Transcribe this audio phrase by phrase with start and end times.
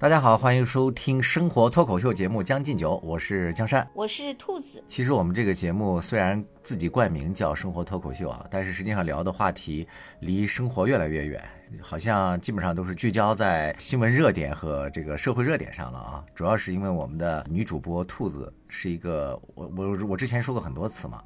[0.00, 4.82] 大家好，欢迎收听生活脱口秀节目《将进酒》，我是江山，我是兔子。
[4.88, 9.86] 其实我们这个节目虽然自己冠名叫生活脱口秀啊，但是实际上聊的话题
[10.20, 11.46] 离生活越来越远，
[11.82, 16.24] 好像基本上都是聚焦在新闻热点和这个社会热点上了啊。
[16.34, 21.22] 主要是因为我们的女主播兔子是一个，我我我之前说过很多次嘛，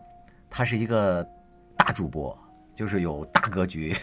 [0.50, 1.24] 她是一个
[1.76, 2.36] 大主播。
[2.74, 3.94] 就是有大格局、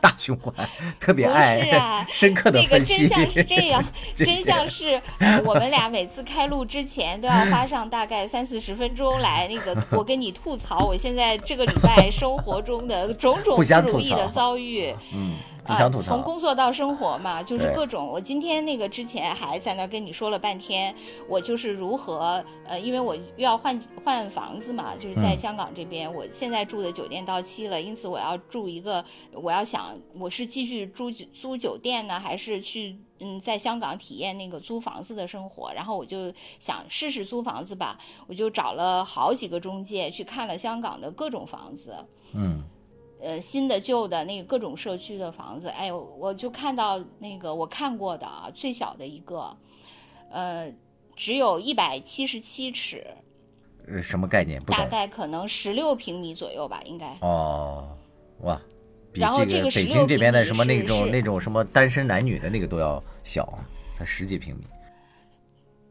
[0.00, 0.52] 大胸怀，
[1.00, 3.08] 特别爱深刻的分析。
[3.08, 3.84] 那个真相是这样，
[4.16, 5.00] 真相是
[5.44, 14.94] 我们俩每次开录之前都要花上大概三四十分钟来那个，我跟你吐槽我现在这个礼拜生活中的种种不如意的遭遇。
[15.12, 15.36] 嗯。
[15.66, 18.06] 啊，从工作到生活嘛，就是各种。
[18.06, 20.94] 我今天那个之前还在那跟你说了半天，
[21.28, 35.72] 我就是如何呃，因为我又要换换房子嘛，就是在香港这边，我现在住的酒店到期了，因此我要住一个，我要想我是继续租租酒店呢，还是去嗯在香港体验那个租房子的生活？
[35.72, 41.96] 然后我就想试试租房子吧，我就找了好几个中介去看了香港的各种房子，
[42.34, 42.62] 嗯。
[43.20, 49.56] 呃，新的、旧的，那个各种社区的房子，哎呦，我就看到那个我看过的啊，最小的一个，
[50.30, 50.70] 呃，
[51.16, 53.06] 只有一百七十七尺，
[53.88, 54.62] 呃，什么概念？
[54.64, 57.16] 大概可能十六平米左右吧，应该。
[57.20, 57.88] 哦，
[58.42, 58.60] 哇，
[59.14, 63.58] 然后这个北京这边的什么那种那种什么单身男女的那个都要小，
[63.94, 64.64] 才十几平米。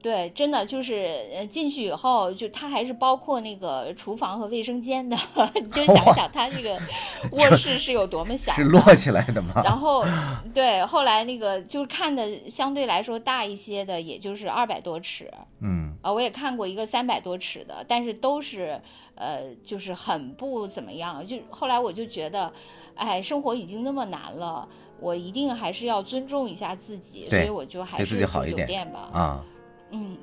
[0.05, 5.17] 对，真的就是呃，进去以后就它还是包括那个厨房和卫生间的，
[5.59, 6.77] 你就想想它这个
[7.33, 9.61] 卧室是有多么小，是摞起来的吗？
[9.65, 10.05] 然后，
[10.53, 15.27] 对，后来那个就看的相对来说大一些的，也就是二百多尺，
[15.61, 18.79] 嗯，啊，我也看过一个三百多尺的，但是都是
[19.15, 21.25] 呃，就是很不怎么样。
[21.25, 22.53] 就后来我就觉得，
[22.93, 24.69] 哎，生活已经那么难了，
[24.99, 29.43] 我一定还是要尊重一下自己，所以我就还是住酒店吧，啊。
[29.43, 29.54] 嗯，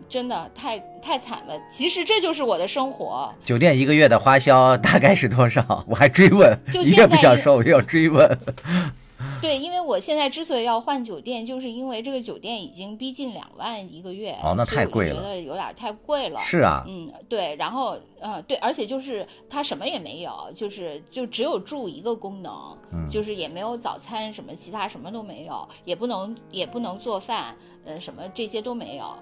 [0.08, 1.58] 真的太太惨了。
[1.70, 3.32] 其实这就是我的生活。
[3.44, 5.84] 酒店一个月的花销大概是多少？
[5.88, 8.38] 我还追问，一个不想说，我要追问。
[9.40, 14.36] 对，因为我现在之所以要换酒店，就是因为这个酒店已经逼近两万一个月。
[14.42, 16.40] 哦，那太贵了，觉得有点太贵了。
[16.40, 22.76] 是啊，嗯，对，然后，呃，对，而且就是它什么也没有，就是就只有住一个功能，
[23.08, 29.14] 就是也没有早餐什么，其他什么都没有，也不能也不能做饭，呃，什么这些都没有。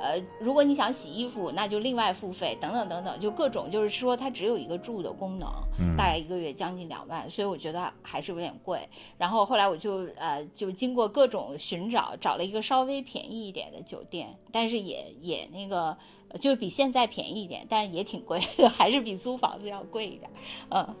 [0.00, 5.48] 呃，如果你想洗衣服，那就另外付费，等等等等，就各种，就是说它只有一个住的功能，
[5.96, 8.88] 大概一个月将近两万，所以我觉得还是有点贵。
[9.18, 15.96] 然后后来我就呃，就经过各种寻找，找了一个稍微便宜一点的酒店，但是也也那个
[16.40, 18.40] 就比现在便宜一点，但也挺贵，
[18.76, 20.30] 还是比租房子要贵一点，
[20.70, 20.96] 嗯。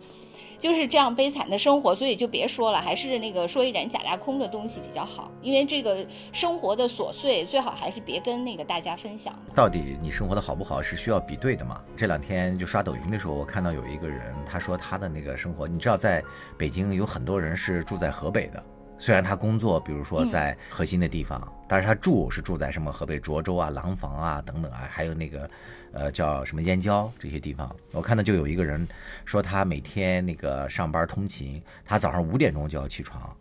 [0.60, 5.32] 就是这样悲惨的生活，所以就别说了，还是那个说一点假大空的东西比较好。
[5.40, 9.34] 因为这个生活的琐碎，最好还是别跟那个大家分享。
[9.54, 11.80] 到底你生活的好不好是需要比对的嘛？
[11.96, 16.22] 这两天就刷抖音的时候，我看到有一个人，他说他的那个生活，你知道，在
[16.58, 18.62] 北京有很多人是住在河北的，
[18.98, 25.48] 虽然他工作，比如说在核心的地方，但是他住是住在什么河北涿州啊、廊坊啊等等啊，还有那个。
[25.92, 28.86] 呃，叫什么燕郊这些地方，我看到就有一个人
[29.24, 33.36] 说，他每天那个上班通勤，他早上五点钟就要起床，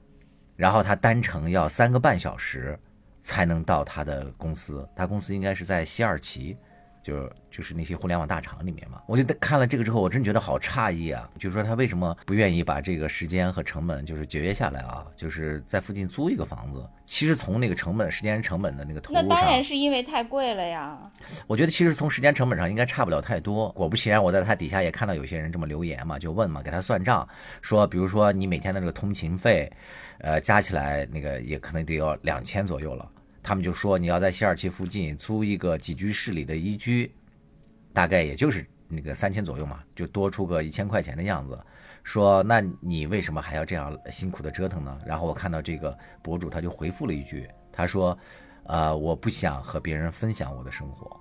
[0.55, 2.77] 然后他单程要三个半小时
[3.19, 6.57] 才能到他的公司，他公司应该是在西二旗。
[7.09, 11.27] 就就是那些互联网大厂里面嘛，我就看了这个之后，我真觉得好诧异啊！
[11.39, 15.03] 就是说他为什么不愿意把这个时间和成本就是节约下来啊？
[15.15, 16.87] 就是在附近租一个房子。
[17.07, 20.95] 其实从那个成本、时间成本的那个投入上，那当然是因为太贵了呀。
[21.47, 23.69] 我觉得其实从时间成本上应该差不了太多。
[23.71, 27.27] 果不其然，我在他底下也看到有些人这么留言嘛，就问嘛，给他算账，
[27.63, 29.71] 说比如说你每天的这个通勤费，
[30.19, 33.09] 呃，加起来那个也可能得要两千左右了。
[33.49, 37.11] 他们就说你要在西二旗附近租一个几居室里的一居，
[37.91, 41.59] 大概也就是那个三千左右嘛，就多出个一千块钱的样子。
[42.03, 44.99] 说那你为什么还要这样辛苦的折腾呢？
[45.03, 48.15] 然后我看到这个博主他就回复了一句，他说，
[48.65, 51.19] 呃，我不想和别人分享我的生活，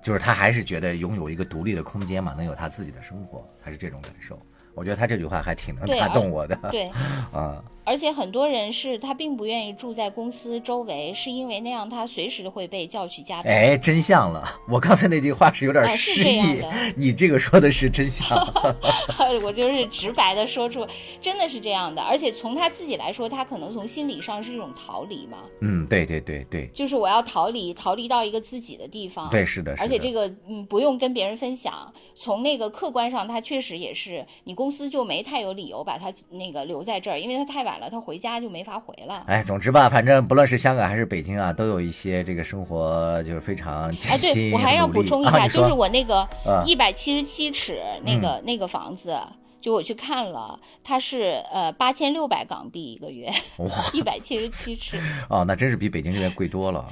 [0.00, 4.40] 就是他还是觉得拥有一个独立的空间嘛，能有他自己的生活，还是这种感受。
[4.76, 6.54] 我觉得他这句话还挺能打动我的。
[6.70, 6.88] 对，
[7.34, 7.60] 啊。
[7.86, 13.52] 而且很多人是他并不愿意住在公司周围，是因为那样他随时会被叫去加班。
[13.52, 14.44] 哎，真相了！
[14.68, 16.60] 我刚才那句话是有点失意，
[16.96, 18.36] 你这个说的是真相。
[19.44, 20.84] 我就是直白的说出，
[21.20, 22.02] 真的是这样的。
[22.02, 25.38] 而且从他自己来说，他可能从心理上是一种逃离嘛。
[25.60, 29.28] 嗯，对对对对，就是我要逃离，逃离到一个自己的地方。
[29.30, 31.92] 对，是的，而且这个嗯不用跟别人分享。
[32.16, 37.75] 从那个客观上，他确实也是，你公司就没太有理由把他那个留在这儿，因为他太晚。
[37.76, 39.22] 来了，他回家就没法回了。
[39.26, 46.26] 哎，总之吧，反正不论是香港还是北京啊，都有一些这个生活就是非常哎，对我还要补充一下，就是我那个
[46.64, 49.18] 一百七十七尺那个那个房子。
[49.58, 54.96] 就我去看了，它是呃八千六百港币一个月，哇，一百七十七尺，
[55.28, 56.88] 哦，那真是比北京这边贵多了。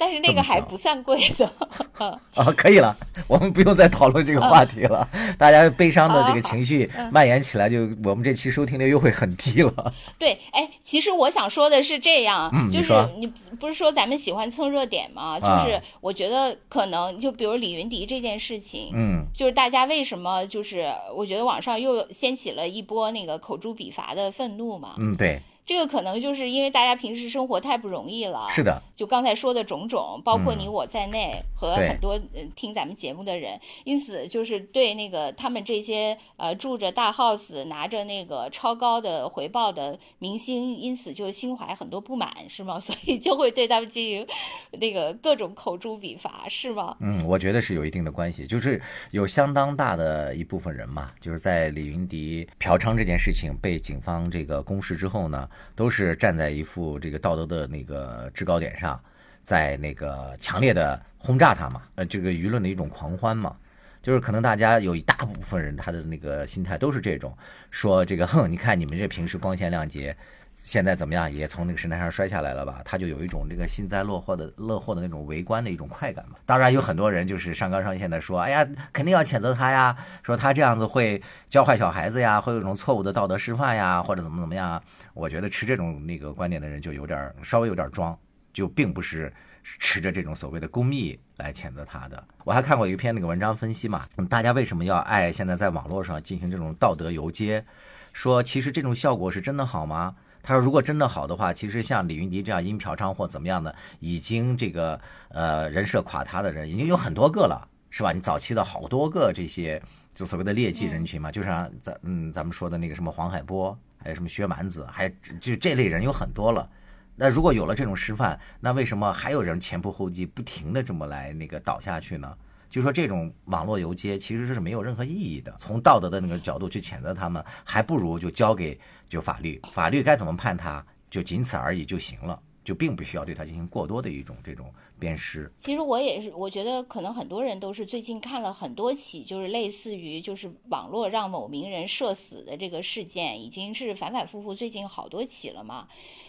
[0.00, 1.52] 但是那个还不算贵的，
[2.34, 2.96] 啊，可以了，
[3.28, 5.06] 我们不用再讨论这个话题了。
[5.36, 9.92] 大家悲伤的这个情绪蔓延起来，就我们这期收听率又会很低了。
[10.18, 15.38] 对，哎，其实我想说的是这样，就是你不是说咱们喜欢蹭热点吗？
[15.38, 24.94] 就是我觉得可能就比如李云迪这件事情，嗯，就是大家为什么就是我觉得网上又掀起了一波那个口诛笔伐的愤怒嘛？
[24.98, 25.42] 嗯，对。
[25.70, 28.82] 这个可能就是因为大家平时生活太不容易了，是的。
[28.96, 32.20] 就刚才说的种种，包括你我在内和很多
[32.56, 42.78] 听咱们节目的人，因此就是对那个他们这些呃住着大 house 拿着那个超高的回报的明星，因此就心怀很多不满，是吗？
[42.82, 44.26] 所以就会对他们进行
[44.72, 46.96] 那个各种口诛笔伐，是吗？
[46.98, 48.82] 嗯，我觉得是有一定的关系，就是
[49.12, 55.48] 有相当大的一部分人嘛，就是在李云迪嫖娼这件事情被警方这个公示之后呢。
[55.74, 59.02] 都是站在一副这个道德的那个制高点上，
[59.42, 63.56] 在那个强烈的轰炸他嘛，呃，这个舆论的一种狂欢嘛，
[64.02, 67.36] 就是可能大家有一大部分人他的那个心态都是这种，
[67.70, 70.16] 说这个哼，你看你们这平时光鲜亮节。
[70.62, 71.32] 现在怎么样？
[71.32, 72.80] 也从那个神坛上摔下来了吧？
[72.84, 76.36] 他就有一种这个幸灾乐祸的乐祸的那种围观的一种快感嘛。
[76.46, 84.80] 当然有很多人就是上纲上线的说，哎呀，肯定要谴责他呀，说他这样子会教坏小孩子呀，会有一种错误的道德示范呀，或者怎么怎么样。
[85.14, 88.16] 我觉得持这种那个观点的人就有点稍微有点装，
[88.52, 92.22] 就并不是持着这种所谓的公益来谴责他的。
[92.44, 97.64] 我还看过一篇那个文章分析嘛，大家为什么要爱现在在网络上进行这种道德游街？
[98.12, 100.16] 说其实这种效果是真的好吗？
[100.42, 104.98] 他说：“如果真的好的话，其实像李云迪这样因嫖娼或怎么样的，已经这个
[105.28, 108.12] 呃人设垮塌的人，已经有很多个了，是吧？
[108.12, 109.80] 你早期的好多个这些
[110.14, 115.08] 就所谓的劣迹人群嘛，就像咱嗯咱们说的那个什么黄海波，还有什么薛蛮子，还
[115.40, 116.68] 就这类人有很多了。
[117.16, 122.34] 那如果有了这种示范，那为什么还有人前仆后继，不停的这么来那个倒下去呢？”
[122.70, 125.52] 就说这种网络游街其实是没有任何意义的。
[125.58, 128.78] 从道德的那个角度去谴责他们，还不如就交给
[129.08, 132.40] 就法律，法律该怎么判他，就仅此而已就行了，
[132.70, 135.50] 就并不需要对他进行过多的一种这种鞭尸。
[135.58, 145.88] 其实我也是，我觉得可能很多人都是最近看了很多起，就是类似于就是网络让某名人社死的这个事件，已经是反反复复最近好多起了嘛。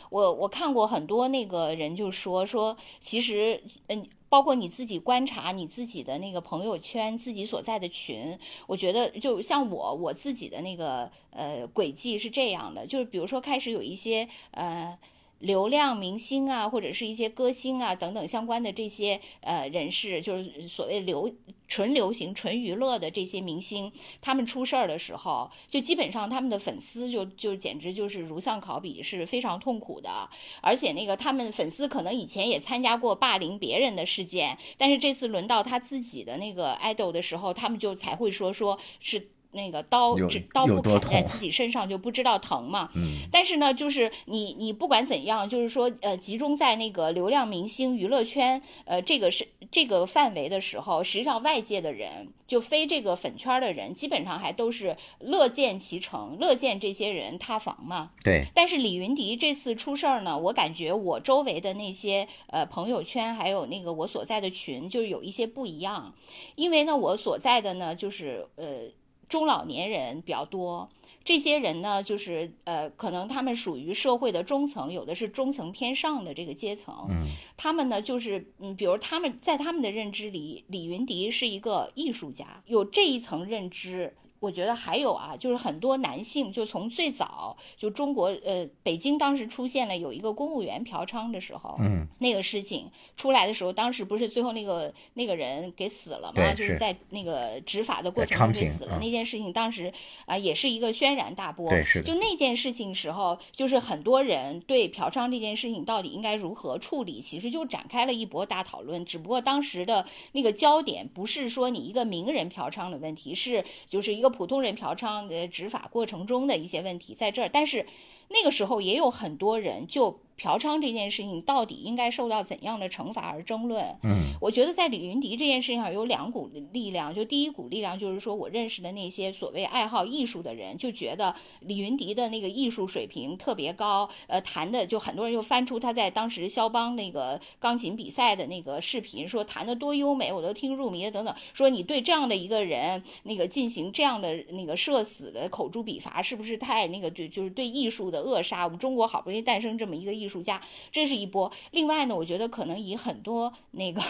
[0.10, 4.10] 我我看过很多那个人就说说，其实嗯。
[4.32, 14.98] 包括你自己观察你自己的那个朋友圈，自己所在的群，我觉得就像我我自己的那个呃轨迹是这样的，就是比如说开始有一些呃。
[15.42, 21.34] 流量明星啊，或者是一些歌星啊等等相关的这些呃人士，就是所谓流
[21.68, 23.92] 纯流行、纯娱乐的这些明星，
[24.22, 30.30] 他们出事儿的时候，就基本上他们的粉丝就就简直就是如丧考妣，是非常痛苦的。
[30.62, 39.30] 而且那个他们粉丝可能以前也参加过霸凌别人的事件，但是这次轮到他自己的那个 idol 的时候，他们就才会说说是。
[39.52, 40.16] 那个刀，
[40.54, 42.90] 刀不砍在自己身上就不知道疼嘛。
[42.96, 43.20] 嗯。
[43.32, 58.12] 但是呢，就是你你不管怎样，就是说呃，集中在那个流量明星娱乐圈呃这个是这个范围的时候，实际上外界的人就非这个粉圈的人，基本上还都是乐见其成，乐见这些人塌房嘛。
[58.24, 58.46] 对。
[58.54, 66.14] 但是李云迪这次出事儿呢，我感觉我周围的那些呃朋友圈，还有那个我所在的群，就有一些不一样，
[66.56, 68.92] 因为呢，我所在的呢，就是呃。
[69.32, 70.90] 中老年人比较多，
[71.24, 77.08] 这些人呢，就是呃，可能他们属于社会的中层，有的是中层偏上的这个阶层。
[77.56, 84.14] 他们呢，就是嗯，比如他们在他们的认知里，李云迪是一个艺术家，有这一层认知。
[84.42, 96.54] 我觉得还有啊，就是很多男性，就从最早就中国呃北京当时出现了有一个公务员嫖娼的时候，嗯，那个事情出来的时候，当时不是最后那个那个人给死了吗？
[96.56, 98.98] 就是在那个执法的过程中给死了。
[99.00, 99.94] 那件事情当时
[100.26, 101.70] 啊也是一个轩然大波。
[101.70, 109.06] 对，是就那件事情时候，就是很多人对嫖娼这件事情到底应该如何处理，其实就展开了一波大讨论。
[109.06, 114.31] 只不过当时的那个焦点不是说你一个名人嫖娼的问题，是就是一个。
[114.32, 117.86] 普通人嫖娼的执法过程中的一些问题在这儿，但是
[118.30, 120.20] 那个时候也有很多人就。
[120.38, 123.84] 嫖娼这件事情到底应该受到怎样的惩罚而争论？
[124.04, 141.36] 嗯，我觉得在李云迪这件事情上有两股力量，就第一股力量就是说我认识的那些所谓爱好艺术的人，就觉得李云迪的那个艺术水平特别高，呃，弹的就很多人又翻出他在当时肖邦那个钢琴比赛的那个视频，说弹的多优美，我都听入迷了等等。
[141.54, 148.64] 说你对这样的一个人那个进行这样的那个社死的口诛笔伐，是不是太那个就就是对艺术的扼杀？
[148.64, 150.42] 我们中国好不容易诞生这么一个艺术。
[150.42, 150.62] 艺术家，
[150.94, 151.52] 这是一波。
[151.72, 154.02] 另外呢，我觉得可能以很多那个，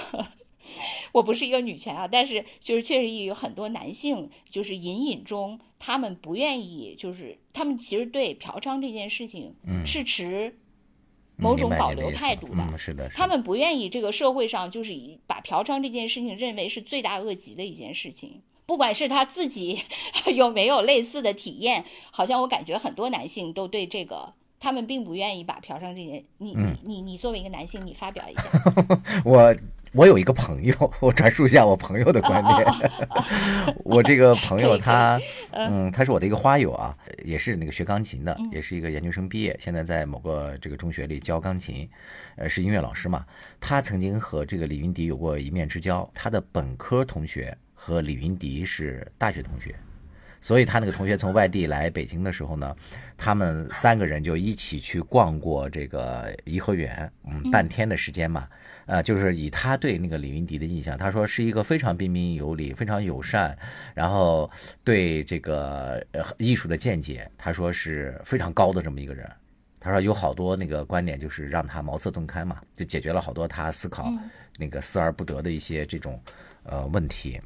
[1.13, 10.60] 我不是一个女权啊，但是就是确实也有很多男性，就是隐隐中他们不愿意，就是他们其实对嫖娼这件事情是持
[11.38, 12.78] 某种保留态度的。
[12.78, 19.80] 是的，他们不愿意这个社会上就是以把嫖娼这件事情认为是罪大恶极的一件事情，不管是他自己
[20.36, 24.36] 有没有类似的体验，好像我感觉很多男性都对这个。
[24.62, 28.44] 他们并不愿意把嫖娼这件，你你你你作为一个男性，你发表一下。
[29.25, 29.56] 我
[29.91, 32.91] 我有一个朋友，我转述一下我朋友的观点。
[33.84, 41.89] 我这个朋友他，嗯，他是我的一个花友啊，也是那个学钢琴的，也是一个研究生毕业，现在在某个这个中学里教钢琴，
[42.36, 43.25] 呃，是音乐老师嘛。
[43.60, 49.75] 他曾经和这个李云迪有过一面之交，他的本科同学和李云迪是大学同学。
[50.42, 52.76] 所以他那个同学从外地来北京的时候呢，
[53.16, 58.48] 他们三个人就一起去逛过这个颐和园，嗯，半天的时间嘛，
[58.88, 63.58] 呃，就是以他对那个李云迪的印象，他说是一个非常彬彬有礼、非常友善，
[63.94, 64.50] 然后
[64.84, 69.30] 对这个呃艺术的见解，他说是非常高的这么一个人。
[69.80, 74.12] 他说有好多那个观点就是让他茅塞顿开嘛，就解决了好多他思考
[74.58, 76.22] 那个思而不得的一些这种
[76.64, 77.40] 呃问题。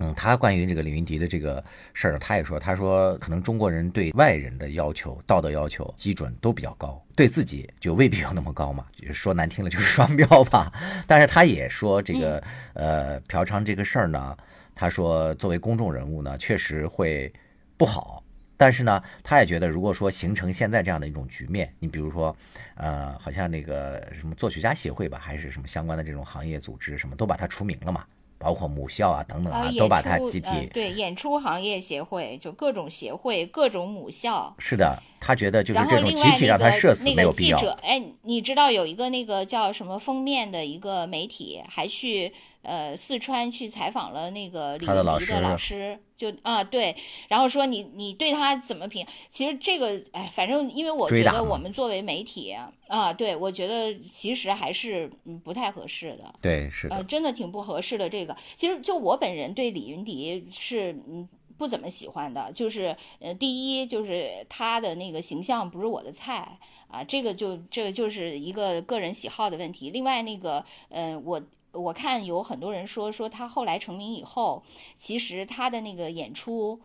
[0.00, 1.62] 嗯，他关于这个李云迪的这个
[1.92, 8.86] 事儿，他也说，他说可能中国人对外人的要求、道德要求基准都比较高，对自己就未必有那么高嘛。
[9.12, 10.72] 说难听了就是双标吧。
[11.06, 12.42] 但是他也说，这个
[12.74, 14.36] 呃嫖娼这个事儿呢，
[14.74, 17.32] 他说作为公众人物呢，确实会
[17.76, 18.22] 不好。
[18.56, 22.36] 但是呢，他也觉得，如果说形成现在这样的一种局面，你比如说，
[22.74, 28.04] 呃，好像那个什么作曲家协会吧，还是什么相关的这种行业组织，什么都把他除名了嘛。
[28.38, 34.54] 包括母校啊等等啊，都把它集体对演出行业协会，就各种协会、各种母校。
[34.58, 37.58] 是的，他觉得就是这种集体让他社死没有必要。
[37.82, 42.32] 哎，你知道有一个那个叫什么封面的一个媒体，还去。
[42.62, 45.02] 呃，四川去采访了那个李云迪的
[45.40, 46.94] 老师，就啊对，
[47.28, 49.06] 然后说你你对他怎么评？
[49.30, 52.52] 其实这个哎，反正因为我觉得我们作为媒体
[52.88, 56.34] 啊，对我觉得其实还是嗯不太合适的。
[56.42, 58.10] 对，是的，真的挺不合适的。
[58.10, 69.90] 这个其实就我本人对李云迪是嗯不怎么喜欢的，就是呃第一就是他的那个形象不是我的菜啊，这个就这个就是一个个人喜好的问题。
[69.90, 71.40] 另外那个嗯我。
[71.72, 74.62] 我看有很多人说说他后来成名以后，
[74.96, 76.80] 其实他的那个演出，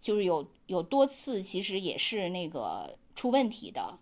[0.00, 3.98] 就是有有多次其实也是那个出问题的。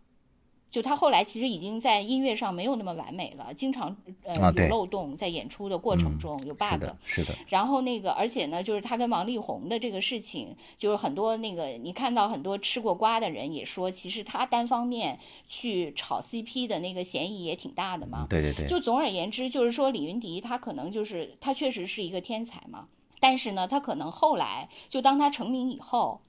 [0.73, 6.73] 就他后来其实已经在音乐上没有那么完美了，经常呃有漏洞，在演出的过程中有 bug。
[6.73, 7.35] 是的，是的。
[7.49, 18.27] 然后那个，而且呢，就是他跟王力宏的这个事情，就是很多那个你看到很多吃过瓜的人也说，其实他单方面去炒 CP 的那个嫌疑也挺大的嘛。
[18.31, 18.67] 对对对。
[18.67, 22.89] 就总而言之，就是说李云迪他可能就是他确实是一个天才嘛，
[23.21, 26.23] 但是呢，他可能后来就当他成名以后。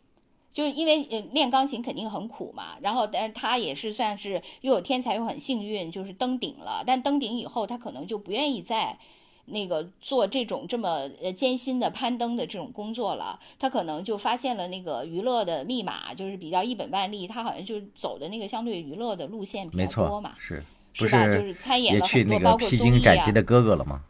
[0.54, 6.84] 就是因为呃练钢琴肯定很苦嘛，然后但是他也是算是又有天才又很幸运，就是登顶了。
[6.86, 8.98] 但登顶以后，他可能就不愿意再
[9.46, 13.40] 那个做这种这么呃艰辛的攀登的这种工作了。
[13.58, 17.28] 他可能就发现了那个娱乐的密码，就是比较一本万利。
[17.28, 21.26] 他好像就走的那个相对娱乐的路线比较多嘛，是是吧？
[21.26, 24.02] 就是参演了很多包括披荆斩棘的哥哥了吗？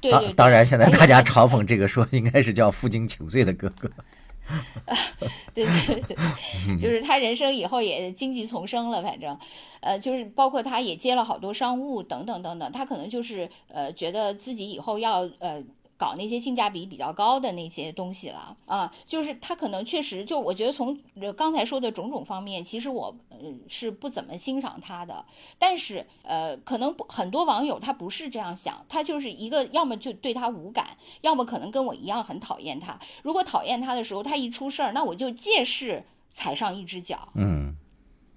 [0.00, 0.32] 对对。
[0.32, 3.90] 当然，现在大家 嘲讽这个说应该是叫负荆请罪的哥哥。
[5.54, 6.16] 对 对对，
[6.78, 9.36] 就是他人生以后也荆棘丛生了，反正，
[9.80, 15.62] 呃，就是包括他也接了好多商务等等等等，他可能就是呃，觉得自己以后要呃。
[15.98, 20.98] 搞那些性价比比较高的那些东西了啊，就是他可能确实就我觉得从
[21.36, 25.24] 刚才说的种种方面，其实我嗯是不怎么欣赏他的。
[25.58, 32.98] 但是呃，可能很多网友他不是这样想，他就是一个要么就对他无感，要么可能跟我一样很讨厌他。
[33.22, 37.28] 如果讨厌他的时候，他一出事儿，那我就借势踩上一只脚。
[37.34, 37.76] 嗯。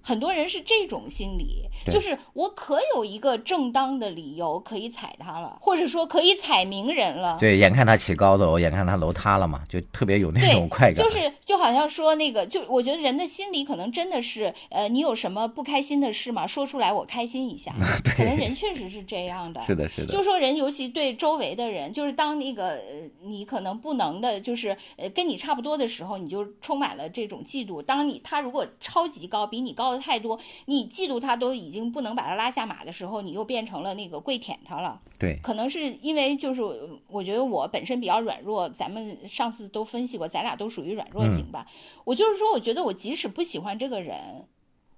[0.02, 7.36] 很多人是这种心理，就是我可有一个正当的理由可以踩他了，或者说可以踩名人了。
[7.38, 11.04] 对，眼看他起高楼，眼看他楼塌了嘛，就特别有那种快感。
[11.04, 16.46] 就是就好像说那个，就我觉得人的心理可能真的是，呃，你有什么不开心的事嘛？
[16.46, 17.72] 说出来我开心一下。
[18.16, 19.60] 可能人确实是这样的。
[19.62, 20.12] 是的，是的。
[20.12, 27.80] 就说人，尤其对周围的人，就是当那个呃，你可能不能的，就是呃，跟你差不多的时候，你就充满了这种嫉妒。
[27.82, 35.00] 当你他如果超级高，比你高的太多，你嫉妒他都已经不能把他拉下马的时候，你又变成了那个跪舔他了。
[35.18, 36.62] 对，可能是因为就是
[37.08, 41.66] 我觉得我本身比较软弱，咱们上次都分析过，咱俩都属于软弱型吧。
[42.04, 44.46] 我就是说，我觉得我即使不喜欢这个人。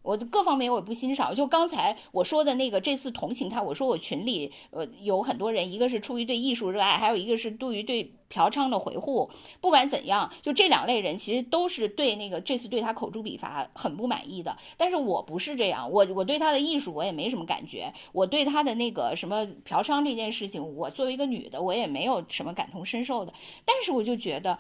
[0.05, 9.31] 我各方面我也不欣赏，就刚才我说的那个，这次同情他，我说我群里呃有很多人，一个是出于对艺术热爱，还有一个是对于对嫖娼的维护。
[9.63, 14.55] 不管怎样，就这两类人其实都是对那个这次对他口诛笔伐很不满意的。
[14.77, 23.33] 但是我不是这样，我我对他的艺术我也没什么感觉，我对他的那个什么嫖娼这件事情，我作为一个女的，我也没有什么感同身受的。
[23.65, 24.59] 但是我就觉得，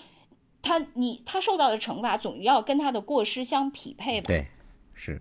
[0.63, 4.29] 他你他受到的惩罚总要跟他的过失相匹配吧？
[4.29, 4.47] 对，
[4.95, 5.21] 是。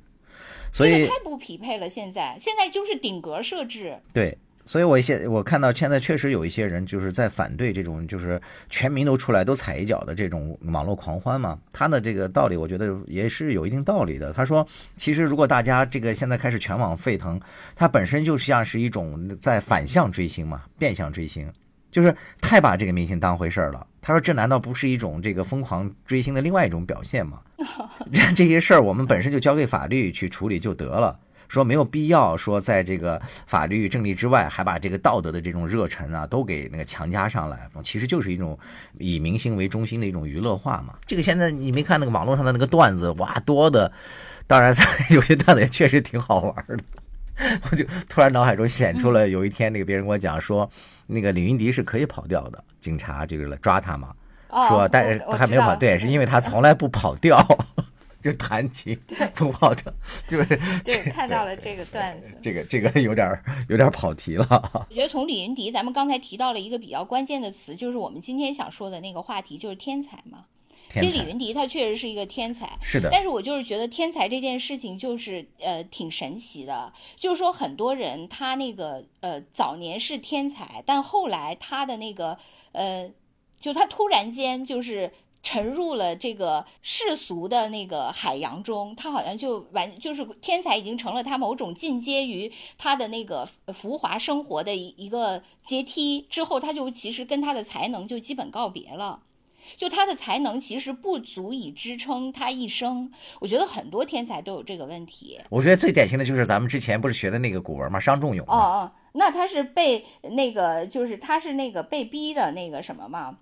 [0.73, 3.95] 所以太不匹配了，现在现在就是顶格设置。
[4.11, 11.59] 对，所以我现我看到现在确实有一些人就是在反对这种就是全民都出来都踩一脚的这种网络狂欢嘛。
[11.71, 14.33] 他的这个道理，我觉得也是有一定道理的。
[14.33, 14.65] 他说，
[14.97, 17.39] 其实如果大家这个现在开始全网沸腾，
[17.75, 21.47] 它本身就像是一种在反向追星嘛，变相追星。
[21.93, 23.85] 就是太把这个明星当回事儿了。
[24.01, 27.39] 他说：“这难道不是一种这个疯狂追星的另外一种表现吗？
[28.11, 31.17] 这这些事儿我们本身就交给法律去处理就得了。
[31.47, 38.57] 说没有必要说在这个法律正义之外，还把这个道德的这种热忱啊都给那个强加上来，其实就是一种
[38.97, 40.95] 以明星为中心的一种娱乐化嘛。
[41.05, 43.91] 这个现在你没看那个网络上的那个段子哇多的，
[44.47, 44.73] 当然
[45.11, 46.79] 有些段子也确实挺好玩的。”
[47.71, 50.69] 我就突然脑海中显出了有一天那个别人跟我讲说，
[51.07, 54.13] 那个李云迪是可以跑掉的，警察这个来抓他嘛，
[54.69, 57.43] 说但是他还没有跑，对，是因为他从来不跑调，
[58.21, 58.97] 就弹琴
[59.35, 59.91] 不跑调，
[60.27, 60.45] 就是
[60.85, 63.37] 对看到了这个段子，这个这个有点
[63.67, 64.47] 有点跑题了。
[64.89, 70.45] 我觉得从李云迪，咱们刚才提到了一个比较关键的词，就是我们今天想说的那个话题，就是天才嘛。
[71.01, 73.09] 其实李云迪他确实是一个天才，是的。
[73.11, 82.37] 但是我就是觉得天才这件事情就是呃挺神奇的，就是说很多人他那个呃早年是天才，但后来他的那个
[82.73, 83.09] 呃，
[83.59, 99.21] 就他突然间就是沉入了这个世俗的那个海洋中，他好像就完就是天才已经成了他某种进阶于他的那个浮华生活的一一个阶梯之后，他就其实跟他的才能就基本告别了。
[99.75, 105.39] 就他的才能其实不足以支撑他一生，我觉得很多天才都有这个问题。
[105.49, 107.99] 我觉得最典型的就是咱们之前不是学的那个古文吗？
[107.99, 108.45] 商仲永。
[108.47, 113.37] 哦哦，那他是被那个，就是他是那个被逼的那个什么吗？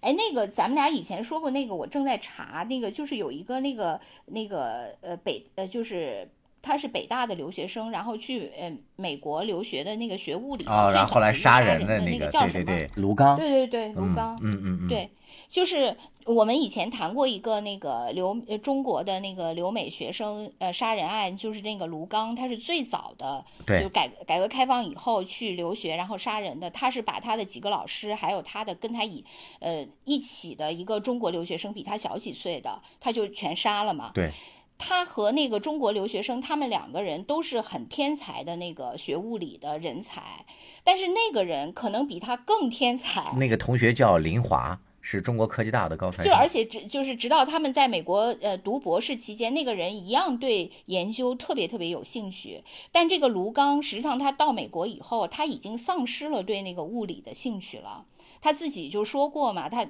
[0.00, 6.28] 哎，那个咱们俩以前说过那个，我正在查那个，就是有一个那个那个呃北呃就是。
[6.66, 12.52] 他是北大的留学生，然后去呃美国留学的那个学物理，哦，然后后来杀人的那个叫什么？
[12.52, 13.36] 对对对，卢刚。
[13.36, 14.36] 对对对，卢刚。
[14.42, 14.88] 嗯嗯嗯。
[14.88, 15.08] 对，
[15.48, 23.44] 就是我们以前谈过一个那个留呃中国的那个留美学生呃杀人案，就是那个卢刚，他是最早的，
[23.80, 26.68] 就改改革开放以后去留学然后杀人的。
[26.70, 29.24] 他是把他的几个老师，还有他的跟他一
[29.60, 34.10] 呃一起的一个中国留学生，比他小几岁的，他就全杀了嘛。
[34.12, 34.30] 对。
[34.78, 40.44] 他和那个中国留学生，他们两个人都是很天才的那个学物理的人才，
[40.84, 43.32] 但是那个人可能比他更天才。
[43.36, 46.26] 那个同学叫林华，是中国科技大的高材生。
[46.26, 52.62] 就而且直就是直到他们在美国呃读博士期间，那个人一样对研究特别特别有兴趣。
[52.92, 58.04] 但这个卢刚实际上他到美国以后，他已经丧失了对那个物理的兴趣了。
[58.42, 59.88] 他自己就说过嘛，他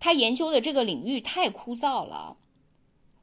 [0.00, 2.36] 他研究的这个领域太枯燥了。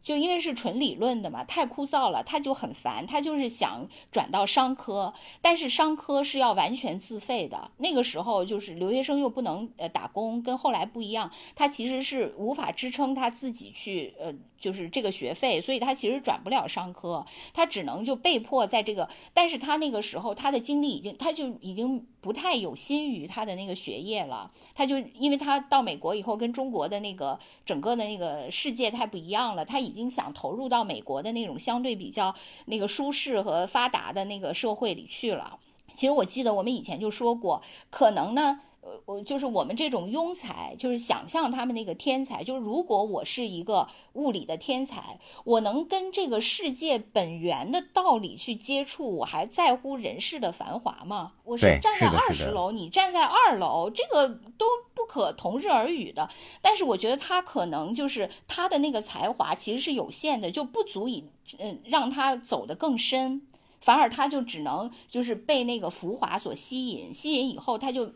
[0.03, 3.05] 就因为是纯理论的嘛，太枯燥了，他就很烦。
[3.05, 7.71] 他就是想转到商科，但是商科是要完全自费的。
[7.77, 14.33] 那个时候就是留学生又不能呃打工，跟后来不一样，他其实是无法支撑他自己去呃。
[14.61, 19.09] 就是这个学费，所以他其实转不了商科，他只能就被迫在这个。
[19.33, 24.51] 但是他那个时候他的精力已经，他就已经不太有心于他的那个学业了。
[24.75, 32.34] 他就因为他到美国以后，跟中国的那个整个的那个世界太不一样了，他已已经想投入到美国的那种相对比较
[32.65, 35.60] 那个舒适和发达的那个社会里去了。
[35.93, 38.62] 其实我记得我们以前就说过，可能呢。
[38.84, 51.34] 呃，我就是我们这种庸才，就是想象他们那个天才，就是如果我是一个物理的天才，我能跟这个世界本源的道理去接触，我还在乎人世的繁华吗？
[51.44, 54.65] 我是站在二十楼，你站在二楼，这个都
[54.96, 56.28] 不可同日而语的。
[56.60, 61.24] 但是我觉得他可能就是他的那个才华其实是有限的，就不足以
[61.60, 63.44] 嗯让他走得更深。
[63.82, 68.13] 反而他就只能就是被那个浮华所吸引，吸引以后他就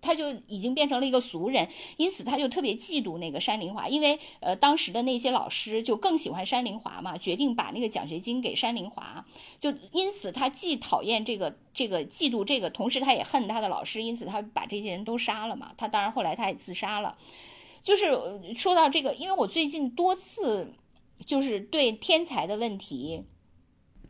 [0.00, 9.24] 他就已经变成了一个俗人，因此他就特别嫉妒那个山林华，因为呃当时的那些老师就更喜欢山林华嘛，决定把那个奖学金给山林华，
[9.60, 15.72] 就因此他既讨厌这个这个嫉妒这个，同时他也恨他的老师，因此他把这些人都杀了嘛。
[15.76, 17.18] 他当然后来他也自杀了，
[17.84, 18.08] 就是
[18.56, 20.72] 说到这个，因为我最近多次
[21.26, 23.24] 就是对天才的问题。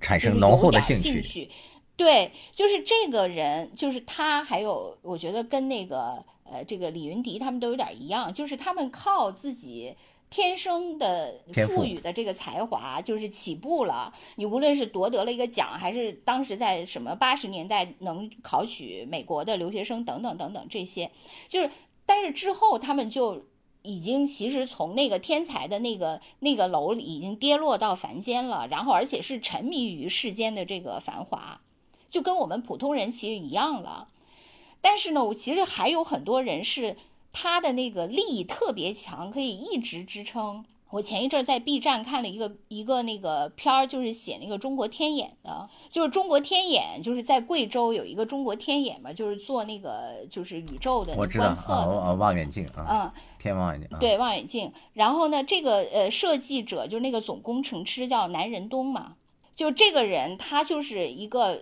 [0.02, 1.48] 产生浓厚的兴趣，
[1.96, 9.94] 对，就是这个人，就是他，还有我觉得跟那个呃，这个李云迪他们都有点一样，就是他们靠自己
[10.28, 14.12] 天生的赋予的这个才华，就是起步了。
[14.34, 21.10] 你无论是夺得了一个奖，还是当时在什么八十年代能考取美国的留学生等等等等这些，
[21.48, 21.70] 就是，
[22.04, 23.44] 但是之后他们就。
[23.82, 31.60] 已经其实从那个天才的那个那个楼里已经跌落到凡间了，然后而且是沉迷于世间的这个繁华，
[32.10, 34.08] 就跟我们普通人其实一样了。
[34.80, 36.96] 但是呢，我其实还有很多人是
[37.32, 40.64] 他的那个利益特别强，可以一直支撑。
[40.92, 54.70] 我前一阵在 B 站看了一个一个那个片儿，就是写那个中国天眼的，就是中国天眼，就是在贵州有一个中国天眼嘛，就是做那个就是宇宙的观测的望远镜啊，嗯，天文望远镜，对望远镜。
[54.92, 59.14] 然后呢，这个呃设计者就是那个总工程师叫南仁东嘛。
[59.54, 61.60] 就这个人，他就是一个，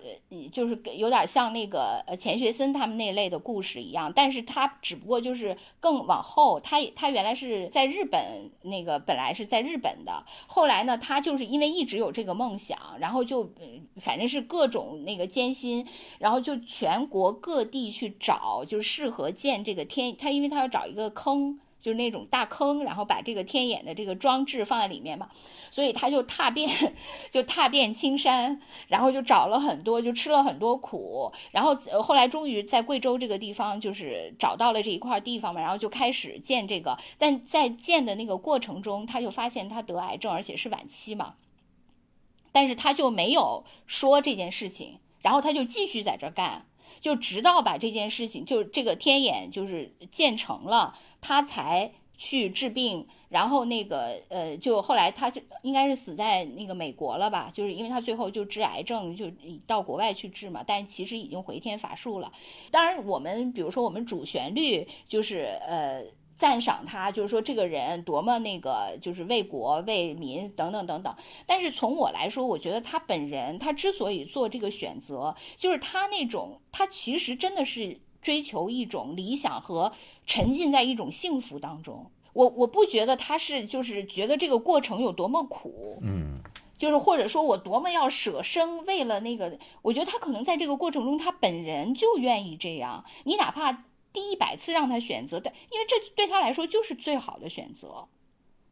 [0.53, 13.50] 就是有点像那个呃钱学森他们那类的故事一样，但是他只不过就是更往后，他他原来是在日本那个本来是在日本的，后来呢，他就是因为一直有这个梦想，然后就
[13.96, 15.87] 反正是各种那个艰辛，
[16.18, 21.61] 然后就全国各地去找，就适合建这个天，他因为他要找一个坑。
[21.80, 25.28] 就是那种大坑，然后把这个天眼的这个装置放在里面嘛，
[25.70, 26.94] 所以他就踏遍，
[27.30, 41.34] 就踏遍青山，然后就找了很多，就吃了很多苦，然后后来终于在贵州这个地方就是找到了这一块地方嘛，然后就开始建这个，但在建的那个过程中，他就发现他得癌症，而且是晚期嘛，
[42.52, 46.66] 但是他就没有说这件事情，然后他就继续在这干。
[47.00, 53.06] 就直到把这件事情，就这个天眼就是建成了，他才去治病。
[53.28, 57.50] 然后那个呃，就后来他就应该是死在那个美国了吧？
[57.54, 59.30] 就是因为他最后就治癌症，就
[59.66, 60.64] 到国外去治嘛。
[60.66, 62.32] 但其实已经回天乏术了。
[62.70, 66.04] 当然，我们比如说我们主旋律就是呃。
[66.40, 71.14] 赞赏他，就是说这个人多么那个，就是为国为民等等等等。
[71.44, 79.92] 但是从我来说，我觉得他本人，他之所以做这个选择，就是他那种，他其实真的是追求一种理想和
[80.24, 82.11] 沉浸在一种幸福当中。
[82.33, 86.40] 我我不觉得他是就是觉得这个过程有多么苦，嗯，
[86.79, 93.05] 就是或者说我多么要舍生为了那个，我觉得他可能在这个过程中，他本人就愿意这样。
[93.24, 93.85] 你哪怕。
[94.12, 98.08] 第一百次让他选择的，因为这对他来说就是最好的选择，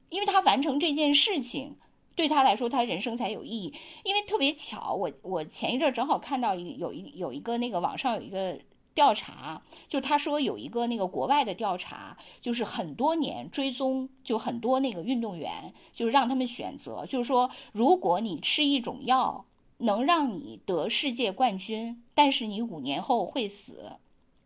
[0.08, 1.76] 因为他完成这件事情
[2.16, 3.72] 对他来说，他人生才有意义。
[4.02, 8.58] 因为特别巧，我我前一阵正好看到一有一有一个那个网上有一个
[8.94, 19.44] 调查，就他说有一个那个国外的调查，就是很多年追踪，就很多那个运动员，就是让他们选择，就是说如果你吃一种药
[19.76, 23.92] 能让你得世界冠军，但是你五年后会死。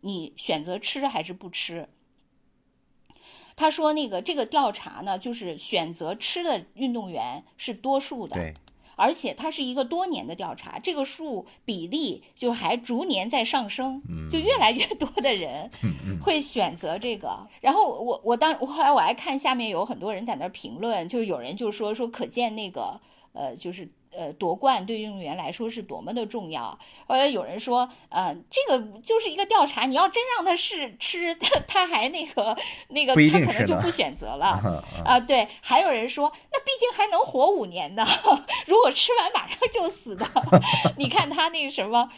[0.03, 1.87] 你选择吃还是不吃？
[3.55, 8.53] 他说：“那个这个调查呢，就是选择吃的运动员是多数的，对，
[8.95, 15.69] 而且它是一个多年的调查，这个数比例就还逐年在上升，就越来越多的人
[16.21, 17.47] 会选择这个。
[17.61, 22.99] 然后我我当我后来我还看下面有很多人在那评论，就是有人就说说可见那个
[23.31, 26.77] 呃就是。”呃，夺冠对运动员来说是多么的重要。
[27.07, 32.55] 后来有人说，呃，这个就是一个调查，你要真让他试吃， 他他还那个
[32.89, 34.59] 那个，他可能就不选择了
[35.03, 35.19] 啊。
[35.19, 38.05] 对，还有人说，那毕竟还能活五年的，
[38.67, 40.25] 如果吃完马上就死的，
[40.97, 42.09] 你看他那个什么，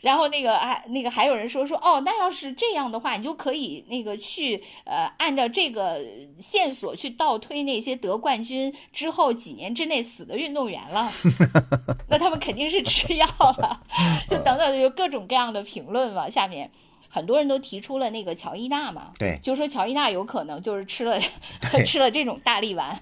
[0.00, 6.00] 然后那个还那个还有人说说，哦，那要是这样的话，你就可以那个去呃，按照这个
[6.40, 11.08] 线索去倒推那些得冠军之后几年之内死的运动员了。
[12.08, 13.26] 那他们肯定是吃药
[13.58, 13.80] 了，
[14.28, 16.28] 就等等有各种各样的评论嘛。
[16.28, 16.70] 下面
[17.08, 21.20] 很多人都提出了那个乔伊娜嘛，对，就说乔伊娜有可能就是吃了
[21.86, 23.00] 吃了这种大力丸。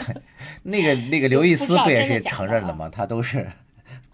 [0.64, 2.88] 那个那个刘易斯不也是承认了吗？
[2.92, 3.50] 他都是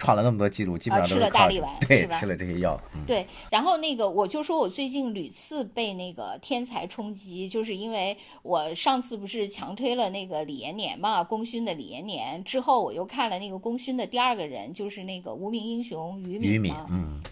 [0.03, 2.77] 创了那么多记录，基本上都啊吃了大力丸对吃了这些药。
[2.93, 16.75] 嗯对，然后那个我就说我最近屡次被那个天才冲击，就是因为我上次不是强推了那个李延年嘛，功勋的李延年之后，我又看了那个功勋的第二个人，就是那个无名英雄于敏于敏，。
[16.91, 17.23] 嗯，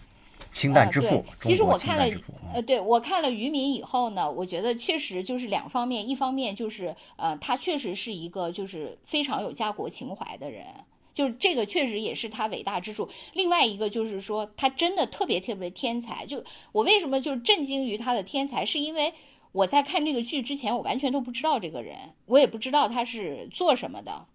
[0.49, 2.05] 清淡之呃父对，其实我看了
[2.53, 10.65] 呃，对我看了于敏以后呢，我觉得确实就是两方面，一方面就是呃，他确实是一个就是非常有家国情怀的人。
[11.13, 13.09] 就是这个确实也是他伟大之处。
[13.33, 16.25] 另外一个就是说，他真的特别特别天才。
[16.25, 19.13] 就我为什么就震惊于他的天才，是因为
[19.51, 24.25] 我在看这个剧之前，我完全都不知道这个人，我也不知道他是做什么的。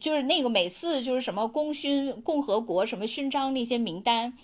[0.00, 4.36] 就是那个每次就是什么功勋共和国什么勋章那些名单，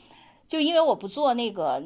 [0.47, 1.83] 就因为我不做那个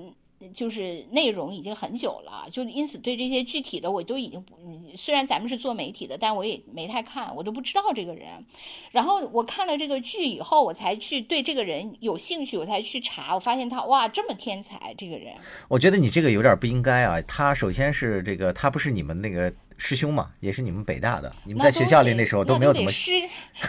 [0.53, 4.57] 就是内容已经很久了，就因此对这些具体的我都已经不，
[4.97, 8.29] 虽然咱们是做媒体的，但我也没太看，我都不知道这个人。
[8.91, 15.35] 然后我看了这个剧以后，我才去对这个人有兴趣，我才去查，我发现他哇这么天才，这个人。
[15.69, 17.21] 我觉得你这个有点不应该啊。
[17.23, 23.13] 他首先是这个，他不是你们那个师兄嘛，也是你们北大的，你们在学校里那时候都没有怎么得师，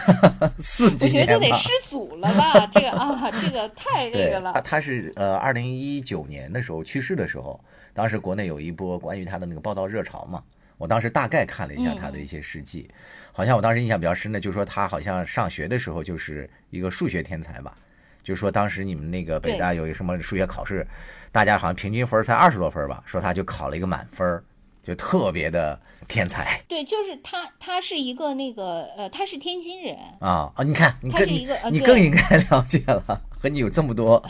[0.60, 1.32] 四我几年吧。
[1.32, 2.66] 觉得都得师祖了吧？
[2.72, 4.60] 这个啊，这个太 那个，了他。
[4.60, 7.58] 他是呃，二零一九年的时候去世的时候，
[7.92, 10.42] 当时国内有一波关于他的那个报道热潮嘛。
[10.78, 12.88] 我当时大概看了一下他的一些事迹，
[13.32, 17.74] 好像我当时印象比较深的，就是说他好像上学的时候就是一个数学天才吧。
[18.22, 20.86] 就是说当时你们那个北大有一个什么数学考试，
[21.32, 24.42] 大家好像平均分才二十多分吧，说他就考了一个满分，
[24.82, 30.62] 就特别的天才对，就是他，他是一个那个呃，他是天津人，啊啊！
[30.64, 34.22] 你看，你他更你是一个呃你更应该了解了，和你有这么多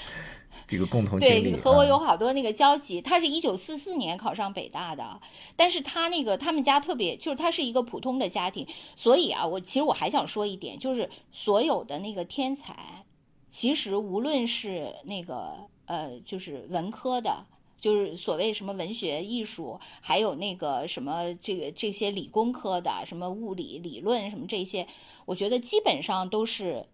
[0.66, 3.00] 这个共同经历，对，和我嗯有好多那个交集。
[3.00, 5.20] 他是一九四四年考上北大的，
[5.54, 13.04] 但是他那个他们家特别，就是他是一个普通的家庭，所以啊，我其实我还想说一点，就是所有的那个天才，
[13.50, 15.54] 其实无论是那个
[15.86, 17.44] 呃，就是文科的。
[17.82, 24.86] 就是所谓什么文学艺术，还有那个什么这个这些理工科的，什么物理理论什么这些，
[25.26, 26.86] 我觉得基本上都是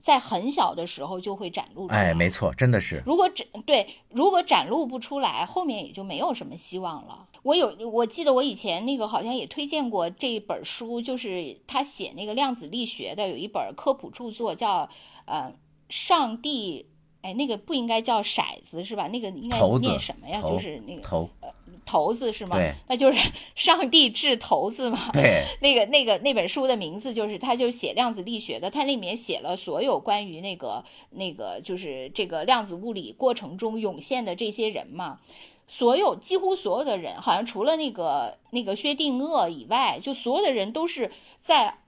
[0.00, 2.10] 在很小的时候就会展露出来。
[2.10, 3.00] 哎，没错，真的是。
[3.06, 7.28] 如果展对，如果展露不出来，后面也就没有什么希望了。
[7.44, 14.88] 我有，我记得我以前那个好像也推荐过这一本书，就是他写那个量子力学的，有一本科普著作叫
[15.26, 15.52] 呃
[15.88, 16.86] 《上帝》，
[17.20, 19.08] 哎，那个不应该叫骰子是吧？
[19.08, 20.40] 那个应该念什么呀？
[20.40, 21.28] 就是那个头，
[21.84, 22.56] 骰子是吗？
[22.56, 23.18] 对，那就是
[23.56, 25.10] 上帝掷骰子嘛。
[25.12, 35.18] 对，那个那个那本书的名字就是，他就写量子力学的，他里面写了所有关于那个那个就是这个量子物理过程中涌现的这些人嘛，
[35.66, 41.78] 所有几乎所有的人，好像除了那个那个薛定谔以外，就所有的人都是在。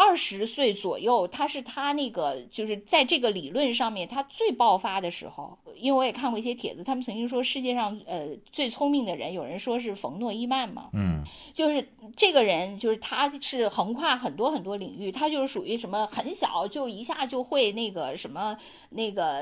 [0.00, 11.86] 二十岁左右，他是他那个就是在这个理论上面他最爆发的时候，因为我也看过一些帖子，他们曾经说世界上呃最聪明的人，有人说是冯诺依曼嘛，嗯，就是
[12.16, 18.56] 这个人，就是他是横跨很多很多领域，他就是属于什么很小就一下就会那个什么
[18.88, 19.40] 那个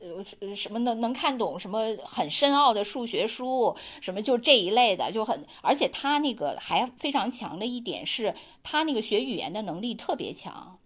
[0.00, 10.77] 呃什么能能看懂什么很深奥的数学书，什么就这一类的就很，而且他那个还非常强的一点是，他那个学语言的能力特别强。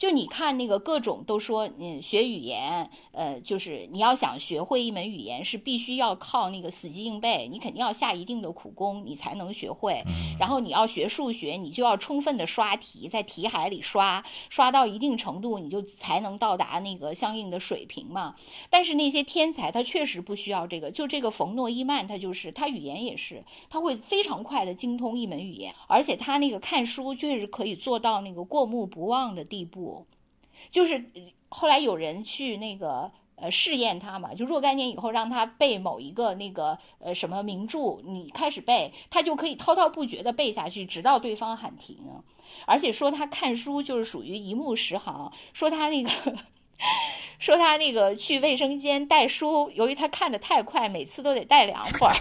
[0.00, 10.02] 就你看那个各种都说，嗯，学语言，呃，就是你要想学会一门语言，是必须要靠那个死记硬背，你肯定要下一定的苦功，你才能学会。
[10.38, 18.36] 然后你要学数学，你就要充分的刷题，在题海里刷，刷到一定程度，你就才能到达那个相应的水平嘛。
[18.70, 29.89] 但是那些天才，他确实不需要这个，就这个冯诺依曼，他就是他语言也是，他会非常快的精通一门语言，而且他那个看书确实可以做到那个过目不忘的地步。
[30.70, 31.04] 就是
[31.48, 41.98] 后来有人去那个呃试验他嘛，就若干年以后让他背某一个那个呃什么名著，你开始背，他就可以滔滔不绝的背下去，直到对方喊停。
[42.66, 46.10] 而且说他看书就是属于一目十行，说他那个。
[47.38, 52.14] 说他那个去卫生间带书，由于他看的太快，每次都得带两本儿，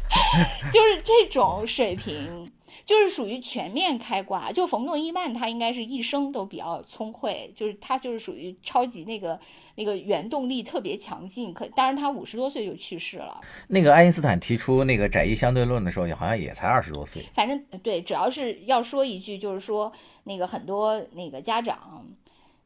[0.70, 2.50] 就是这种水平。
[2.84, 9.38] 就是属于全面开挂，就冯诺依曼，他应该是一生都比较聪慧，就是他就是属于超级那个
[9.76, 11.52] 那个原动力特别强劲。
[11.52, 13.40] 可当然他五十多岁就去世了。
[13.68, 17.24] 那个爱因斯坦提出那个窄义相对论的时候，好像也才二十多岁。
[17.34, 19.92] 反正对，主要是要说一句，就是说
[20.24, 22.06] 那个很多那个家长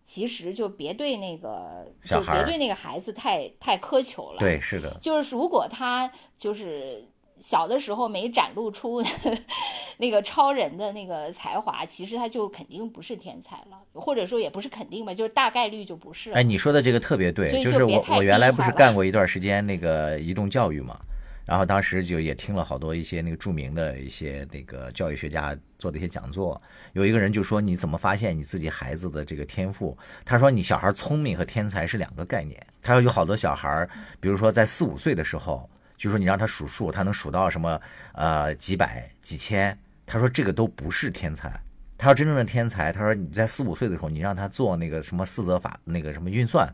[0.04, 7.06] 其实就别对那个，就别对那个孩子太太苛求了。，对，是的，就是如果他就是
[7.40, 9.02] 小的时候没展露出
[9.98, 16.30] 那个超人的那个才华，其实他就肯定不是天才了，或者说也不是肯定吧，就是大概率就不是。
[16.32, 20.98] 哎，你说的这个特别对，就就是我我原来不是干过一段时间那个移动教育嘛，
[21.44, 26.60] 然后当时就也听了好多一些那个著名的一些那个教育学家做的一些讲座，
[26.92, 29.96] 有一个人就说你怎么发现你自己孩子的这个天赋？
[30.24, 32.60] 他说你小孩聪明和天才是两个概念。
[32.82, 33.88] 他说有好多小孩，
[34.20, 37.78] 比如说在四五岁的时候，就说你让他数数，他能数到什么
[38.12, 41.60] 呃几百几千，他说这个都不是天才。
[41.98, 46.72] 他说真正的天才，他说你在四五岁的时候，你让他做那个什么四则法那个什么运算，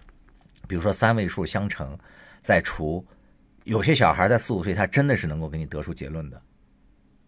[0.68, 1.98] 比如说三位数相乘
[2.42, 3.02] 再除，
[3.64, 6.40] 有些小孩在四五岁，他真的是能够给你得出结论的。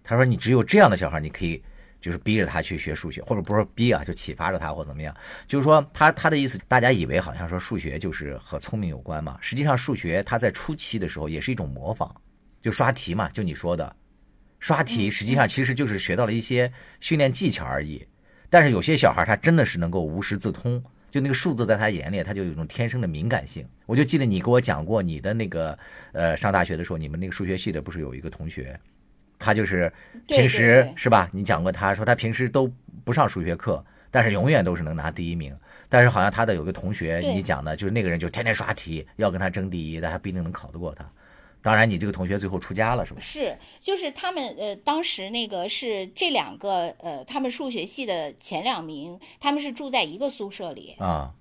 [0.05, 1.65] 他说你只有这样的小孩，你可以
[2.07, 5.13] 就是逼着他去学数学，或者不是说逼啊，就启发着他或怎么样。
[5.49, 12.15] 就是说他他的意思，大家以为好像说数学就是和聪明有关嘛，实际上数学它在初期的时候也是一种模仿，
[12.63, 13.97] 就刷题嘛，就你说的。
[14.61, 18.07] 刷题实际上其实就是学到了一些训练技巧而已，
[18.49, 23.67] 但是有些小孩他真的是能够无师自通，就那个数字在他眼里他就有一种天生的敏感性。
[23.85, 25.77] 我就记得你给我讲过你的那个
[26.13, 28.79] 呃上大学的时候，你们那个数学系的不是有一个同学，
[29.39, 29.93] 他就是
[30.29, 31.29] 平时对是吧？
[31.33, 32.71] 你讲过他说他平时都
[33.05, 35.57] 不上数学课，但是永远都是能拿第一名。
[35.89, 41.09] 但是好像他的有个同学，你讲的就是那个人就天天刷题，要跟他争第一，但他不一定能考得过他。
[41.63, 43.21] 当然，你这个同学最后出家了，是吧？
[43.21, 51.33] 是，就是他们呃，当时那个是这两个呃，他们数学系的前两名，他们是住在一个宿舍里，啊，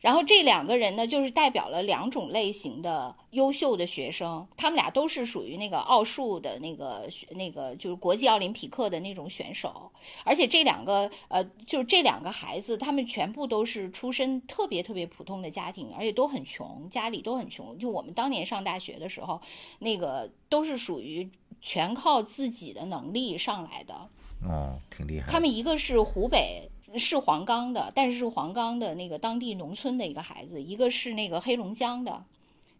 [0.00, 9.90] 然后这两个人呢，就是代表了两种类型的优秀的学生，他们俩都是属于那个奥数的那个学那个就是国际奥林匹克的那种选手，
[10.24, 17.78] 而且这两个呃，就是这两个孩子，他们全部都是出身特别特别普通的家庭，而且都很穷，家里都很穷。
[17.78, 19.40] 就我们当年上大学的时候，
[19.78, 21.28] 那个都是属于
[21.60, 24.08] 全靠自己的能力上来的。
[24.46, 25.30] 哦，挺厉害。
[25.32, 32.24] 他们一个是湖北，是黄冈的，但是是黄冈的那个当地农村的一个孩子；一个是那个黑龙江的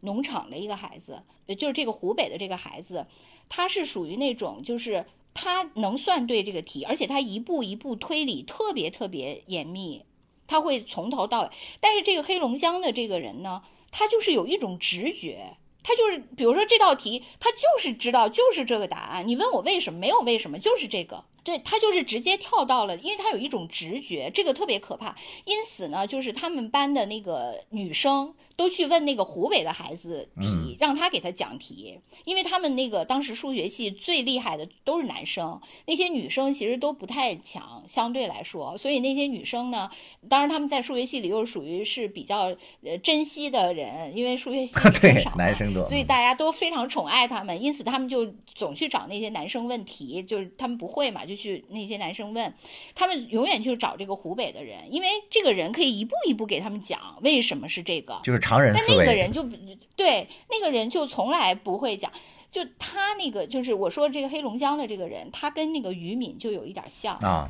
[0.00, 1.22] 农场的一个孩子，
[1.58, 3.06] 就是这个湖北的这个孩子，
[3.48, 10.04] 他是属于那种就是他能算对这个题，而且他一步一步推理特别特别严密，
[10.46, 11.50] 他会从头到尾。
[11.80, 15.56] 但是这个黑龙江的这个人呢，他就是有一种直觉。
[15.88, 19.28] 他就是，比如说这道题，他就是知道就是这个答案。
[19.28, 21.22] 你问我为什么，没有为什么，就是这个。
[21.46, 25.14] 对他就是直接跳到了，因为他有一种直觉，这个特别可怕。
[25.44, 39.90] 因此呢，就是他们班的那个女生都去问那个湖北的孩子题，让他给他讲题，因为他们那个当时数学系最厉害的都是男生，那些女生其实都不太强，相对来说，所以那些女生呢，
[40.28, 45.84] 当然他们在数学系里又属于是比较呃珍惜的人，因为数学系 女对男生多。
[45.84, 52.54] 所以大家都非常宠爱他们，因此他们就总去找那些男生问题，就是他们不会嘛，就去那些男生问，
[52.94, 59.04] 他们永远去找这个湖北的人，因为这个人可以一步一步给他们讲为什么是这个，就是常人思维。
[59.04, 59.56] 那个人就不
[59.96, 62.12] 对，那个人就从来不会讲。
[62.52, 67.48] 就他那个，就是我说这个黑龙江的这个人，他跟那个于敏就有一点像，啊，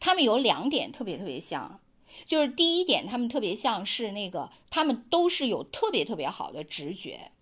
[0.00, 1.80] 他们有两点特别特别像，
[2.24, 7.32] 就是第一点，他们特别像是那个，他们都是有特别特别好的直觉。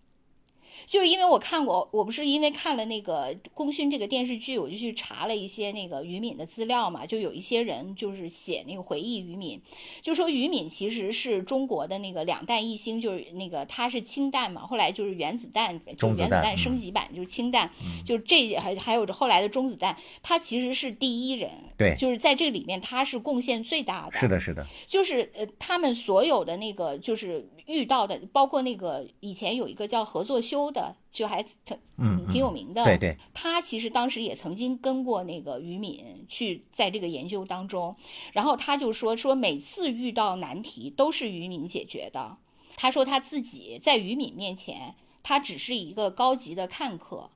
[0.87, 9.61] 就是因为我看过，我不是因为看了那个《功勋》这个电视剧，我就去查了一些那个于敏的资料嘛，就有一些人就是写那个回忆于敏，
[10.03, 17.71] 就说于敏其实是中国的那个两弹一星，就是那个他是氢弹嘛，后来就是原子弹，就原子弹升级版、就是氢弹，
[18.05, 32.85] 就这还还有这后来的中子弹，他其实是第一人，对就是在这里面他是贡献最大的，是的，是的，就是呃，他们所有的那个就是遇到的，包括那个以前有一个叫何作修的，就还挺嗯，挺有名的。
[32.85, 37.97] 对对，他其实当时也曾经跟过那个于敏去在这个研究当中，
[38.33, 42.39] 然后他就说说每次遇到难题都是于敏解决的。
[42.77, 47.31] 他说他自己在于敏面前，他只是一个高级的看客，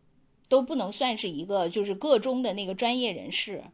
[0.49, 3.64] 都不能算是一个就是个中的那个专业人士。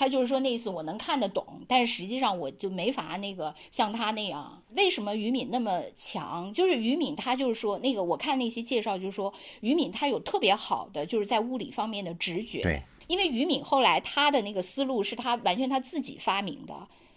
[0.00, 4.62] 他就是说那意思我能看得懂，但是实际上我就没法那个像他那样。
[4.74, 6.50] 为什么于敏那么强？
[6.54, 12.62] 就是于敏他就是说那个我看那些介绍就是说于敏他有特别好的就是在物理方面的直觉。
[12.62, 16.74] 对，因为于敏后来他的那个思路是他完全他自己发明的。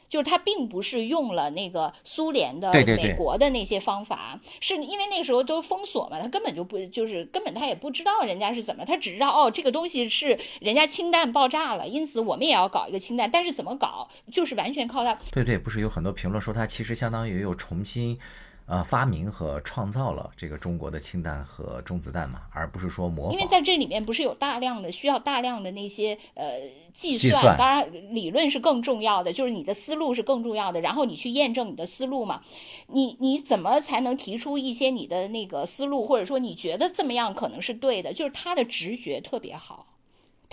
[0.10, 15.18] 就是他并不是用了那个苏联的、美国的那些方法，是因为那个时候都封锁嘛，他根本就不就是根本他也不知道人家是怎么，他只知道哦这个东西是人家氢弹爆炸了，因此我们也要搞一个氢弹，但是怎么搞，就是完全靠他。
[15.32, 18.18] 对对，不是有很多评论说他其实相当于又重新。
[18.66, 23.34] 呃，发明和创造了这个中国的氢弹和中子弹嘛，而不是说模仿。
[23.34, 26.62] 因为在这里面不是有大量的需要大量的那些呃
[26.94, 32.42] 计算，计算当然理论是更重要的，就是你的思路是更重要的，然后你去验证你的思路嘛。
[32.88, 38.14] 你你怎么才能提出一些你的那个思路，或者说你觉得这么样可能是对的？
[38.14, 39.88] 就是他的直觉特别好。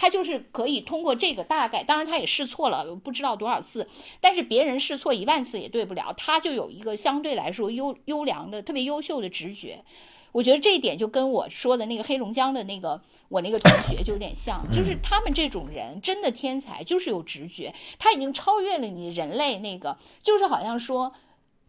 [0.00, 3.86] 他就是可以通过这个大概，当然他也试错了，不知道多少次，
[4.18, 9.84] 但是别人试错一万次也对不了，他就有一个相对来说优优良的、特别优秀的直觉。
[10.32, 12.98] 我觉得这一点就跟我说的那个黑龙江的那个
[13.28, 21.12] 我那个同学就有点像，就是他们这种人真的天才，就是有直觉，他已经超越了你人类那个，就是好像说。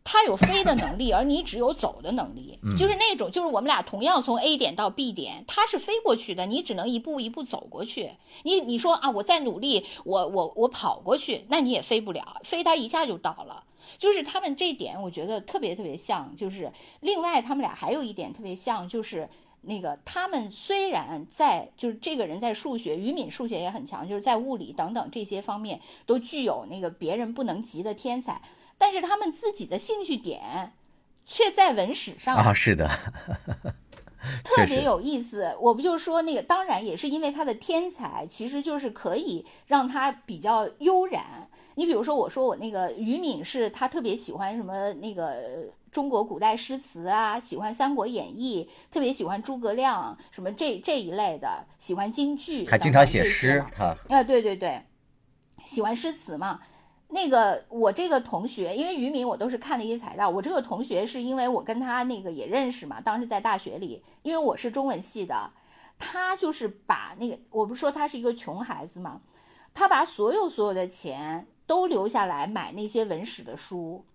[0.03, 8.11] 他有飞的能力， 而你只有走的能力，就是那种，就是我们俩同样从 A 点到 B 点，他是飞过去的，你只能一步一步走过去。
[8.43, 13.63] 你你说啊，我再努力，我我我跑过去，那你也飞不了，飞他一下就到了。
[13.97, 16.35] 就是他们这点，我觉得特别特别像。
[16.35, 16.71] 就是
[17.01, 19.29] 另外，他们俩还有一点特别像，就是
[19.61, 28.41] 那个他们虽然在，就是这个人在数学，于敏数学也很强，就是在物理等等这些方面都具有那个别人不能及的天才。
[28.81, 30.73] 但是他们自己的兴趣点，
[31.23, 32.89] 却在文史上啊，是的，
[34.43, 35.55] 特别有意思。
[35.61, 41.47] 我不就说那个，当然也是因为他的天才，其实就是可以让他比较悠然。
[41.75, 53.63] 你比如说，我说我那个于敏是，他特别喜欢什么那个中国古代诗词啊，喜欢《三国演义》，特别喜欢诸葛亮什么这这一类的，喜欢京剧，还经常写诗。
[53.71, 54.81] 他啊，对对对，
[55.65, 56.59] 喜欢诗词嘛。
[57.13, 60.29] 那个我这个同学，因为于敏我都是看了一些材料。
[60.29, 65.51] 我这个同学是因为我跟他那个也认识嘛，当时在大学里，因为我是中文系的，
[65.99, 69.21] 他就是把那个我不是说他是一个穷孩子嘛，
[69.73, 74.05] 他把所有所有的钱都留下来买那些文史的书，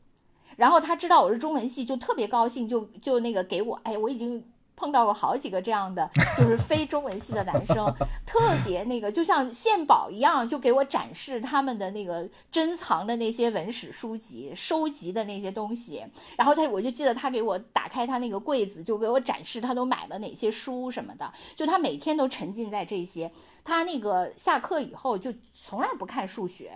[0.56, 4.42] 然后他知道我是中文系，就特别高兴，就就那个给我，哎，我已经。
[4.76, 6.08] 碰到过好几个这样的，
[6.38, 7.86] 就是非中文系的男生，
[8.26, 16.04] 特别那个，就像献宝一样，就给我展示他们的那个珍藏的那些文史书籍、收集的那些东西。
[16.36, 21.32] 然后他，我就记得他给我打开他那个柜子，就给我展示他都买了哪些书什么的。
[21.54, 23.32] 就他每天都沉浸在这些。
[23.64, 26.70] 他那个下课以后就从来不看数学。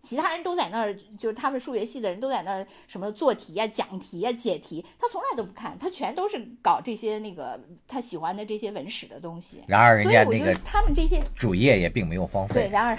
[0.00, 9.62] 其他人都在那儿，就是他们数学系的人都在那儿什么做题呀、讲题呀、解题，他从来都不看，他全都是搞这些那个他喜欢的这些文史的东西。
[9.66, 12.54] 然而人家那个他们这些主业也并没有荒废。
[12.54, 12.98] 对，然而，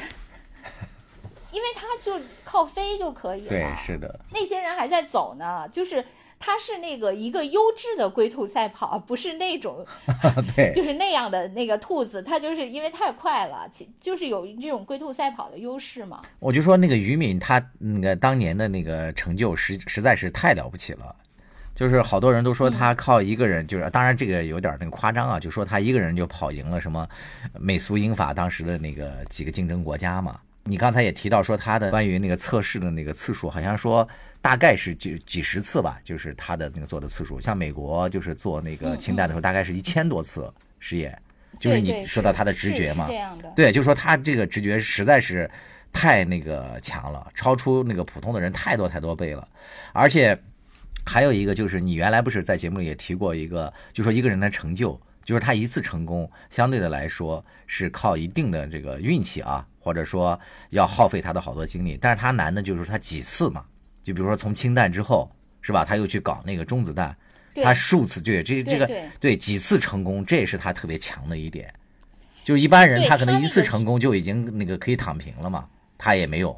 [1.52, 3.50] 因为他就靠飞就可以了。
[3.50, 4.20] 对，是的。
[4.32, 6.06] 那些人还在走呢，就是。
[6.40, 9.86] 它是那个一个优质的龟兔赛跑，不是那种，
[10.56, 16.22] 对，就是那样的那个兔子，它就是因为太快了，其就是有这种龟兔赛跑的优势嘛。
[16.40, 21.14] 我就说那个于敏，他那个当年的那个成就实实在是太了不起了，
[21.76, 27.08] 就是好多人都说他靠一个人，就是当然这个有点那个夸张啊，就说他一个人就跑赢了什么
[27.60, 30.40] 美苏英法当时的那个几个竞争国家嘛。
[30.64, 34.08] 你刚才也提到说他的关于那个测试的那个次数，好像说
[34.42, 37.40] 大概是几几十次吧，就是他的那个做的次数。
[37.40, 41.22] 像美国就是做那个氢弹的时候，大概是一千多次实验。
[41.60, 43.08] 就是你说到他的直觉嘛，
[43.56, 45.50] 对，就是说他这个直觉实在是
[45.92, 49.46] 太那个强了，超出那个普通的人太多太多倍了。
[49.92, 50.38] 而且
[51.06, 59.66] 还有一个就是你原来不是在节目里也提过一个，就说一个人的成就，就是他一次成功相对的来说是靠一定的这个运气啊。
[59.82, 60.40] 或者说
[60.72, 63.66] 要耗费他的好多精力，但是他难的就是他几次嘛，
[64.10, 65.32] 就比如说从氢弹之后，
[65.62, 65.86] 是吧？
[65.86, 67.16] 他又去搞那个中子弹，
[67.64, 68.90] 他数次对这这个
[69.20, 71.72] 对几次成功，这也是他特别强的一点。
[72.44, 75.68] 就是一般人他可能一次成功就已经那个可以躺平了嘛，
[76.00, 76.56] 他也没有。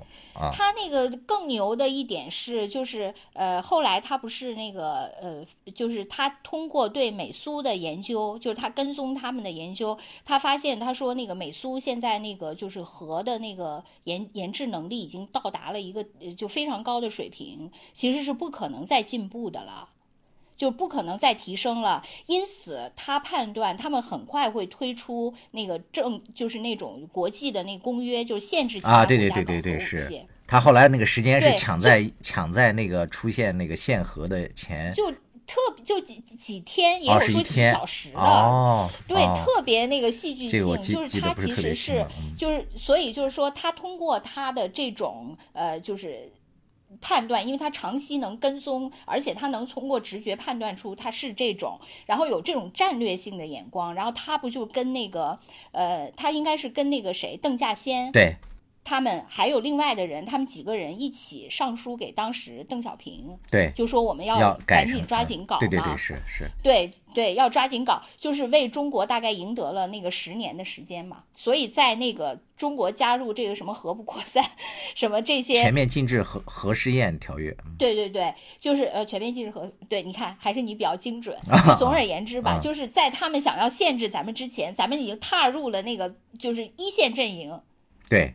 [0.53, 16.03] 他那个更牛的一点是，就是呃，后来他不是那个呃，就是他通过对美苏的研究，就是他跟踪他们的研究，他发现他说那个美苏现在那个就是核的那个研研制能力已经到达了一个
[16.37, 19.89] 就非常高的水平，其实是不可能再进步的了。
[20.61, 35.11] 就不可能再提升了，因此他判断他们很快会推出那个正，就是那种国际的那公约，就是限制啊，对对对对对，是他后来那个时间是抢在抢在那个出现那个限核的前，就
[35.47, 38.11] 特就几几天，也有说几小时。
[38.11, 42.05] 的，哦，对，特别那个戏剧性，就是他其实是
[42.37, 46.31] 就是所以就是说他通过他的这种呃就是。
[46.99, 55.39] 判断，因为他长期能跟踪，而且他能通过直觉判断出他是这种，然后有这种战略性的眼光，然后他不就跟那个
[55.71, 58.35] 呃，他应该是跟那个谁邓稼先对。
[58.83, 71.23] 他们还有另外的人，他们几个人一起上书给当时邓小平，对，就说我们要赶紧抓紧搞嘛，对对对，是是，对对，要抓紧搞，就是为中国大概赢得了那个十年的时间嘛。
[71.33, 74.43] 所以在那个中国加入这个什么核不扩散，
[74.95, 81.37] 什么这些全面禁止核核试验条约，对对对，就是呃全面禁止核，对，你看还是你比较精准。
[81.67, 87.61] 就总而言之吧，就是在他们想要限制咱们之前，咱们已经踏入了那个就是一线阵营，
[88.09, 88.33] 对。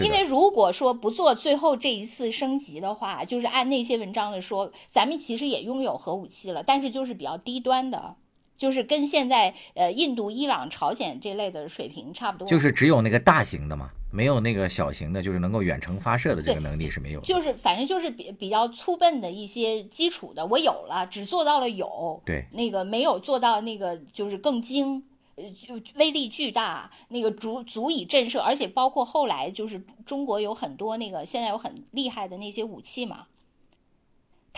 [0.00, 8.16] 因为如果说不做最后这一次升级的话，就是按那些文章的说，咱们其实也拥有核武器了，但是就是比较低端的，
[8.58, 12.48] 就是跟现在呃印度、伊朗、朝鲜这类的水平差不多。
[12.48, 17.20] 就是只有那个大型的嘛，没有那个小型的，就是能够远程发射的这个能力是没有。
[17.20, 25.04] 就是反正就是比比较粗笨的一些基础的，我有了，只做到了有，对，那个没有做到那个就是更精。
[25.36, 33.26] 呃，就威力巨大，那个足足以震慑，而且包括后来就是中国有很多那个现在有很厉害的那些武器嘛。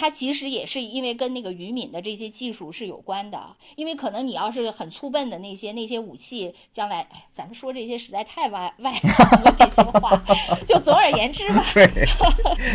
[0.01, 10.23] 它其实也是因为跟那个渔敏的这些技术是有关的，因为可能你要是很粗笨的那些那些武器，将来哎，咱们说这些实在太外外了，那些话，
[10.65, 11.89] 就总而言之吧，对，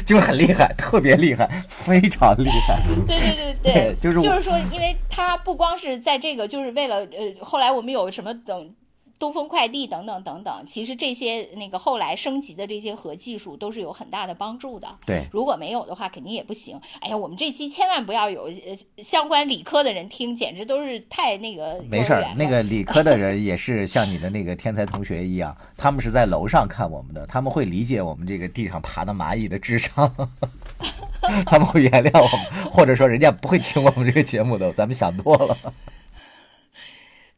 [0.06, 2.78] 就是很厉害，特别厉害，非常厉害。
[3.08, 8.76] 对对对对，就是就是说，因为它不光是在这个，就是为了呃，后来我们有什么等。
[9.24, 14.98] 东风快递等等等等，其实这些那个后来升级的这些核技术都是有很大的帮助的。
[15.06, 16.78] 对，如果没有的话，肯定也不行。
[17.00, 21.82] 哎呀，我们这期千万不要有呃相关理科的人听，简直都是太那个。
[21.88, 30.14] 没事儿，那个理科的人也是像你的那个天才同学一样， 他们是在楼上看我们的，他们会理解我们这个地上爬的蚂蚁的智商，
[31.48, 35.58] 他们会原谅我们，或者说人家不会听我们这个节目的，咱们想多了。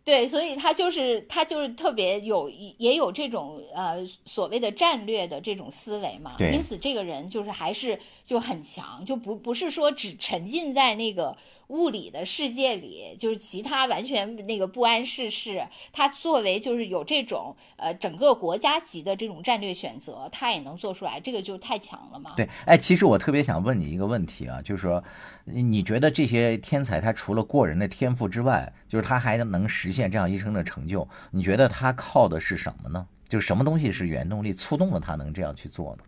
[0.05, 11.35] 对，所以他就是他就是特别有也有这种呃所谓的战略的这种思维嘛，因此这个人就是还是就很强，就不不是说只沉浸在那个。
[11.67, 15.65] 物理的世界里，就是其他完全那个不谙世事。
[15.91, 22.33] 他作为就是有这种呃整个国家级的这种战略选择，他也能做出来，这个就太强了嘛。
[22.37, 25.03] 对，哎，其实我特别想问你一个问题啊，就是说，
[25.43, 31.07] 你觉得这些天才他除了过人的天赋之外，就是他还能实现这样一生的成就？
[31.31, 33.07] 你觉得他靠的是什么呢？
[33.27, 36.03] 就是什么东西是原动力，触动了他能这样去做呢？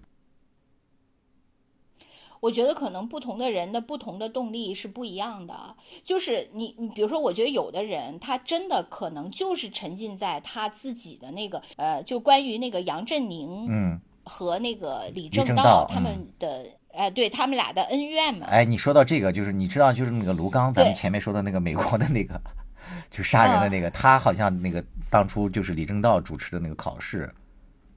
[2.40, 5.76] 我觉得可能不同的人的不同的动力是不一样的。
[6.04, 18.48] 就是你，你比如说，我觉得有的人他真的可能就是沉浸在他自己的那个呃，就关于那个杨振宁嗯和那个李政道他们的哎，对他们俩的恩怨嘛。
[18.48, 22.40] 哎，你说到这个，就是你知道，就是那个卢刚，咱们前面说的那个美国的那个
[23.10, 27.34] 就杀人的那个，他好像那个当初就是李政道主持的那个考试，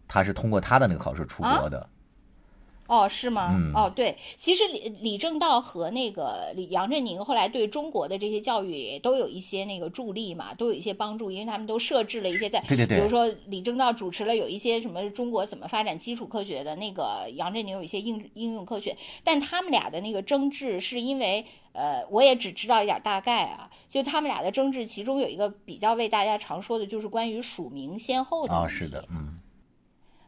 [0.07, 1.88] 他是通过他的那个考试出国的。
[2.91, 3.55] 哦，是吗？
[3.72, 29.39] 哦，对，其实李李政道和那个李杨振宁后来对中国的这些教育也都有一些那个助力嘛，都有一些帮助，因为他们都设置了一些在，对对对，比如说李政道主持了有一些什么中国怎么发展基础科学的那个，杨振宁有一些应应用科学，但他们俩的那个争执是因为，呃，我也只知道一点大概啊，就他们俩的争执，其中有一个比较为大家常说的就是关于署名先后的啊，是的，嗯。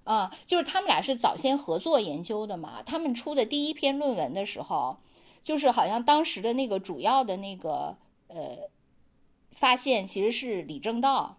[0.05, 2.82] 啊，就是他们俩是早先合作研究的嘛。
[2.84, 4.96] 他们出的第一篇论文的时候，
[5.44, 7.96] 就是好像当时的那个主要的那个
[8.26, 8.68] 呃
[9.53, 11.36] 发现其实是李政道，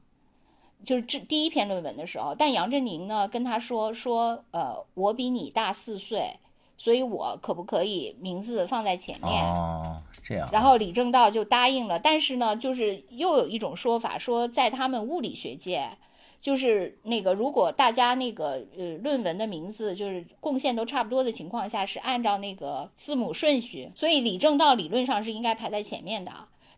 [0.85, 2.33] 就是这第一篇论文的时候。
[2.39, 6.39] 但杨振宁呢跟他说说，呃，我比你大四岁，
[6.77, 9.43] 所以我可不可以名字放在前面？
[9.43, 10.47] 哦，这样。
[10.53, 11.99] 然后李政道就答应了。
[11.99, 15.97] 但是呢，就是又有一种说法说，在他们物理学界。
[16.43, 26.31] 就是那个，如果大家那个呃论文的名字就是贡献都差不多的情况下，是按照那个字母顺序，所以李政道理论上是应该排在前面的。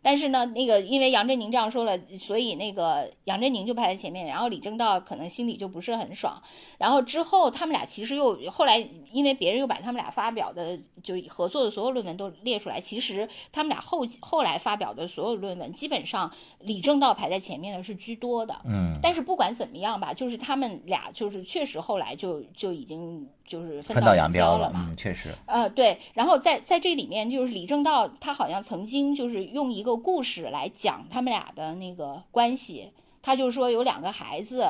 [0.06, 6.40] 但是呢，那个因为杨振宁这样说了，所以那个杨振宁就排在前面，然后李政道可能心里就不是很爽。
[6.78, 8.78] 然后之后他们俩其实又后来，
[9.12, 18.56] 因为别人又把他们俩发表的就合作的所有论文都列出来，其实他们俩后后来发表的所有论文，基本上李政道排在前面的是居多的。
[18.64, 19.00] 嗯。
[19.02, 24.88] 但是不管怎么样吧，就是他们俩就是确实后来就就已经就是分道扬镳了嘛。
[24.90, 25.34] 嗯，确实。
[25.46, 25.98] 呃，对。
[26.14, 32.92] 然后在在这里面，就是李政道他好像曾经就是用一个故事来讲他们俩的那个关系。
[33.22, 34.66] 他就说有两个孩子。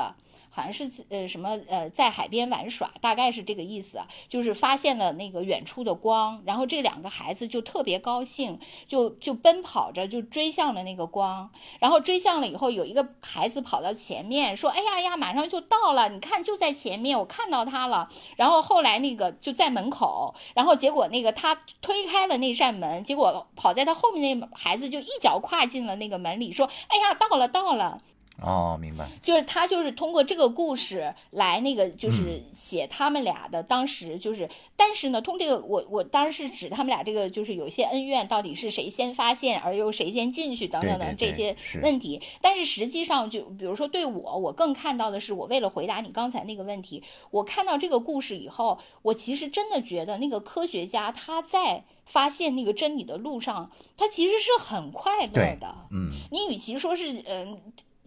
[0.56, 28.00] 好像是呃什么呃在海边玩耍，大概是这个意思，就是发现了那个远处的光，然后这两个孩子就特别高兴，就就奔跑着就追向了那个光，然后追向了以后，有一个孩子跑到前面说：“哎呀呀，马上就到了，你看就在前面，我看到他了。”然后后来那个就在门口，然后结果那个他推开了那扇门，结果跑在他后面那孩子就一脚跨进了那个门里，说：“哎呀，到了，到了。”
[28.42, 55.74] 哦，明白，就是他就是通过这个故事来那个就是写他们俩的当时就是，但是呢，通这个我我当时是指他们俩这个就是有些恩怨到底是谁先发现而又谁先进去等等等这些问题，但是实际上就比如说对我，我更看到的是我为了回答你刚才那个问题，我看到这个故事以后，我其实真的觉得那个科学家他在发现那个真理的路上，他其实是很快乐的。
[55.90, 57.58] 嗯，你与其说是嗯。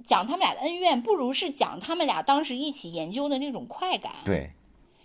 [0.04, 4.14] 讲他们俩的恩怨，不如是讲他们俩当时一起研究的那种快感。
[4.26, 4.52] 对，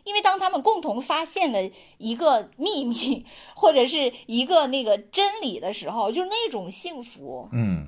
[0.05, 3.25] 因为当他们共同发现了一个秘密
[3.55, 7.87] 或者是一个那个真理的时候，就是那种幸福，嗯，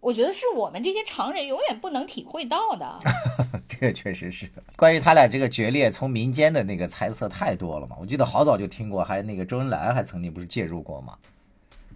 [0.00, 2.98] 我觉得是我们这些常人永远不能体会到的。
[3.68, 7.96] 这个确实是关于他俩这个决裂，从民间的那个猜测太多了嘛。
[8.00, 11.16] 我记得好早就听过，还那个周恩来还曾经不是介入过嘛。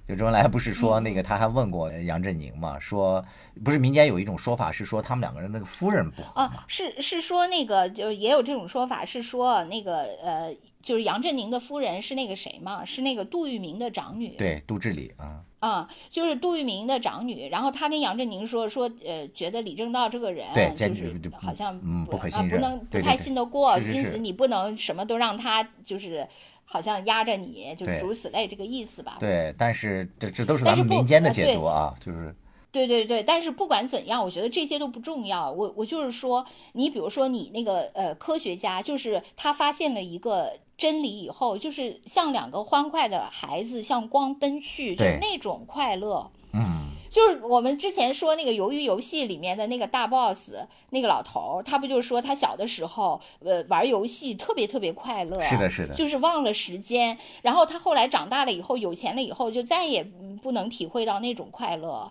[0.09, 2.78] 就周恩来不是说那个他还问过杨振宁嘛？
[2.78, 3.24] 说
[3.64, 6.64] 不是民间有一种说法是说他们两个人那个夫人不合啊？
[6.66, 12.84] 是是说那个就也有这种说法是说那个呃就是杨振宁的夫人是那个谁嘛？
[12.84, 14.30] 是那个杜聿明的长女？
[14.36, 17.48] 对，杜志礼啊啊，就是杜聿明的长女。
[17.48, 26.26] 然后他跟杨振宁说说呃觉得李政道这个人对就是好像嗯不可信任，不能不太信得过，因此你不能什么都让他就是。
[26.73, 29.18] 好像压着你，就诸如此类这个意思吧。
[29.20, 32.35] 对，但是这这都是咱们民间的解读啊，就是。
[32.70, 35.53] 对对对，但是不管怎样，我觉得这些都不重要。
[35.53, 46.31] 我我就是说，你比如说你那个呃科学家，就是他发现了一个真理以后，就是像两个欢快的孩子向光奔去，就那种快乐。
[46.55, 46.91] 嗯。
[47.13, 50.55] 就是我们之前说那个《鱿鱼游戏》里面的那个大 boss，
[50.89, 57.19] 那个老头儿，他不就是说他小的时候，呃，玩游戏特别特别快乐，是的，是的，就是忘了时间。
[57.43, 60.03] 然后他后来长大了以后，有钱了以后，就再也
[60.43, 62.11] 不能体会到那种快乐。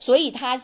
[0.00, 0.56] 所以他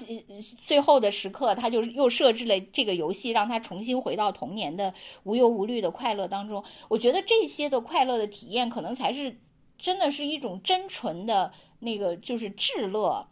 [0.65, 4.95] 最后的时刻，他就又设置了这个游戏，让他重新回到童年的
[5.25, 6.65] 无忧无虑的快乐当中。
[6.89, 9.37] 我觉得这些的快乐的体验，可能才是
[9.79, 13.27] 真的是一种真纯的那个，就是至乐。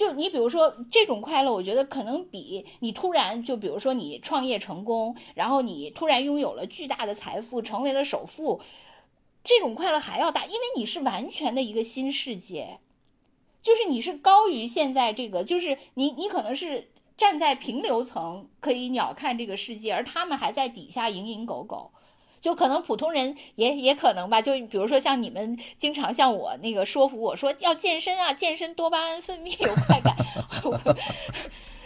[0.00, 8.62] 就你比如说这种快乐，我觉得可能比你突然就比如说你创业成功，然后你突然拥有了巨大的财富，成为了首富，
[9.44, 12.78] 这种快乐还要大，因为你是完全的一个新世界，
[13.62, 21.90] 就是你是高于现在这个，就是你你可能是站在平流层可以鸟瞰这个世界，而他们还在底下蝇营狗苟。
[22.40, 30.16] 就可能普通人也也可能吧，就比如说像你们经常像我那个说服我说要健身啊，健身多巴胺分泌有快感，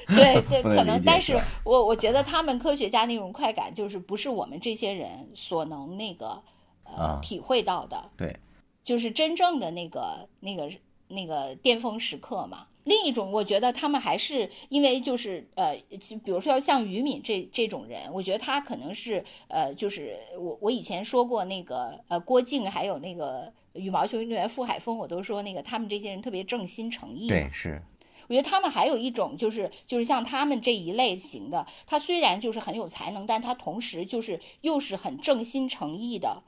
[0.09, 6.43] 对 对， 可能，但是我我觉得他们科学家那种快感就是不是我们这些人所能那个
[6.85, 8.37] 呃体会到的，对，
[8.85, 10.71] 就是真正的那个那个
[11.09, 12.67] 那个巅峰时刻嘛。
[12.85, 15.75] 另一种，我觉得他们还是因为就是呃，
[16.23, 27.27] 比如说要像于敏这这种人，我觉得他可能是呃，就是我我以前说过那个呃郭靖，还有那个羽毛球运动员傅海峰，我都说那个他们这些人特别正心诚意。
[27.27, 27.81] 对，是。
[28.29, 36.43] 我觉得他们还有一种就是就是像他们这一类型的，他虽然就是很有才能，但他同时就是又是很正心诚意的，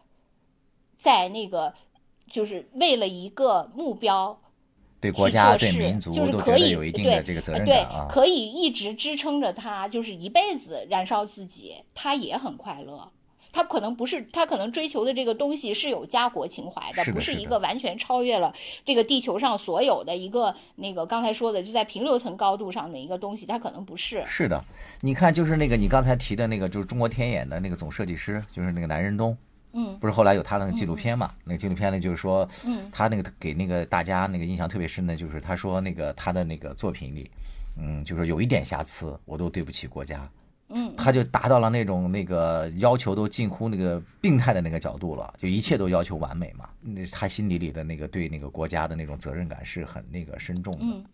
[0.98, 1.72] 在那个
[2.30, 4.38] 就是为了一个目标。
[5.00, 13.10] 对国家、对民族都觉得有一定的这个责任感啊，可以一直支撑着他，就是一辈子燃烧自己，他也很快乐。
[13.52, 24.22] 他可能不是，他可能追求的这个东西是有家国情怀的，不是一个完全超越了这个地球上所有的一个那个刚才说的就在平流层高度上的一个东西，他可能不是。
[24.26, 24.62] 是的，
[25.00, 29.34] 你看，就是那个你刚才提的那个，就是中国天眼的那个总设计师，就是那个南仁东。
[29.78, 31.34] 嗯，不是后来有他那个纪录片嘛？
[31.44, 37.30] 那个纪录片呢，就是说，嗯他那个给那个大家那个印象特别深的，就是他说那个他的那个作品里，
[37.78, 40.26] 嗯，就是有一点瑕疵，我都对不起国家。
[40.70, 46.70] 嗯，他就达到了那种那个要求都近乎那个病态的那个角度了，就一切都要求完美嘛。
[46.80, 50.80] 那他心底里的那个对那个国家的那种责任感是很那个深重的。
[50.80, 51.04] 嗯，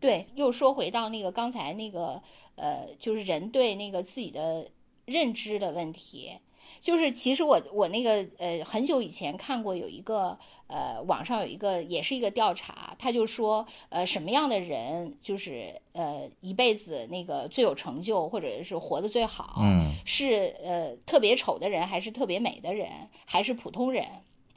[0.00, 2.20] 对，又说回到那个刚才那个
[2.56, 4.68] 呃，就是人对那个自己的
[5.06, 6.32] 认知的问题。
[6.80, 22.88] 就是其实我我那个呃很久以前看过有一个呃网上有一个也是一个调查，他就说呃什么样的人就是呃一辈子那个最有成就或者是活得最好，嗯，是呃特别丑的人还是特别美的人
[23.24, 24.06] 还是普通人？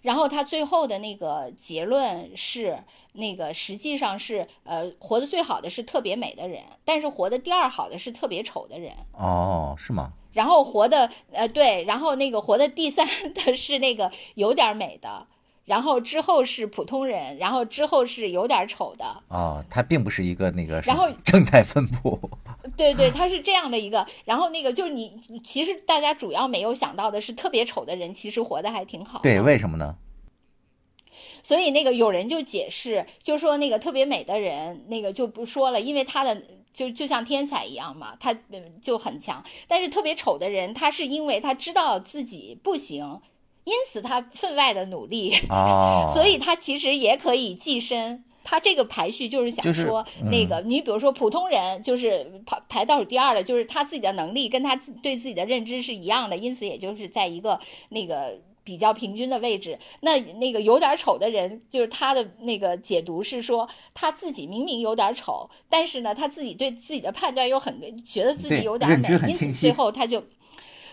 [0.01, 2.77] 然后他最后的那个结论是，
[3.13, 8.93] 那个实际上是，呃，活得最好的是特别美的人，但是活得第二好的是特别丑的人。
[9.13, 10.11] 哦，是吗？
[10.33, 15.27] 然后活的，呃，对，然后那个活的第三的是那个有点美的，
[15.65, 19.23] 然后之后是普通人，然后之后是有点丑的。
[19.29, 22.19] 哦，它并不是一个那个，然后正态分布。
[22.75, 25.13] 对对，它是这样的一个，然后那个就是你，
[25.43, 29.19] 其实大家主要没有想到的是，特别丑的人其实活得还挺好。
[29.21, 29.95] 对，为什么呢？
[31.43, 36.41] 所以那个有人就解释，就说那个特别美的人，那个就不说了，因为他的
[36.73, 39.43] 就就像天才一样嘛，他嗯就很强。
[39.67, 43.21] 但是特别丑的人，他是因为他知道自己不行，
[43.63, 45.33] 因此他分外的努力。
[45.49, 48.23] 啊， 所以他其实也可以跻身。
[48.45, 57.57] 他这个排序就是想说，那个你比如说普通人就是排排倒数第二的，就是他自己的能力跟他自对自己的认知是一样的，因此也就是在一个
[57.87, 59.77] 那个比较平均的位置。
[60.01, 70.23] 那那个有点丑的人，就是他的那个解读是说，他自己明明有点丑，但是呢，他自己对自己的判断又很觉得自己有点美，因此最后他就。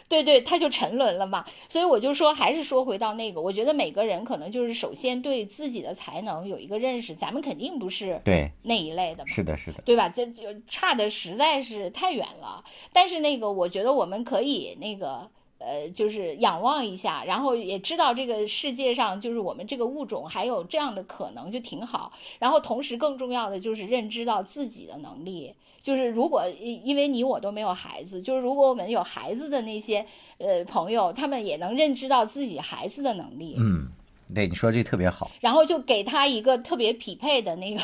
[0.09, 10.09] 对对，他就沉沦了嘛，所以我就说，还是说回到那个，我觉得每个人可能就是首先对自己的才能有一个认识，咱们肯定不是对那一类的，是的，是的，对吧？
[10.09, 12.65] 这就差的实在是太远了。
[12.93, 15.31] 但是那个，我觉得我们可以那个。
[15.61, 22.13] 呃，就是仰望一下，然后也知道这个世界上就是我们这个物种还有这样的可能，就挺好。
[22.39, 30.07] 然后同时更重要的就是认知到自己的能力，就是如果因为你我都没有孩子，就是如果我们有孩子的那些
[30.39, 33.57] 呃朋友，他们也能认知到自己孩子的能力。
[33.59, 33.89] 嗯，
[34.35, 35.31] 对，你说这特别好。
[35.41, 37.83] 然后就给他一个特别匹配的那个，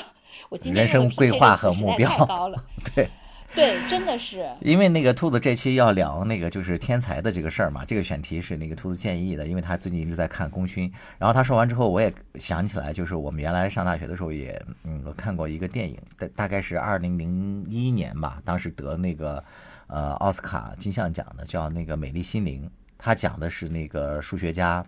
[0.48, 2.64] 我今天人生规划和目标太高了。
[2.96, 3.06] 对。
[3.54, 10.92] 对，真的是，因为那个兔子这期要聊那个就是天才的这个事儿嘛，这个选题是那个兔子建议的，因为他最近一直在看功勋。
[11.18, 19.42] 然后他说完之后，我也想起来，就是我们原来上大学的时候也嗯看过一个电影，大大概是二零零一年吧，当时得那个
[19.86, 22.66] 呃奥斯卡金像奖的，叫那个《美丽心灵》，
[22.98, 24.84] 他讲的是那个数学家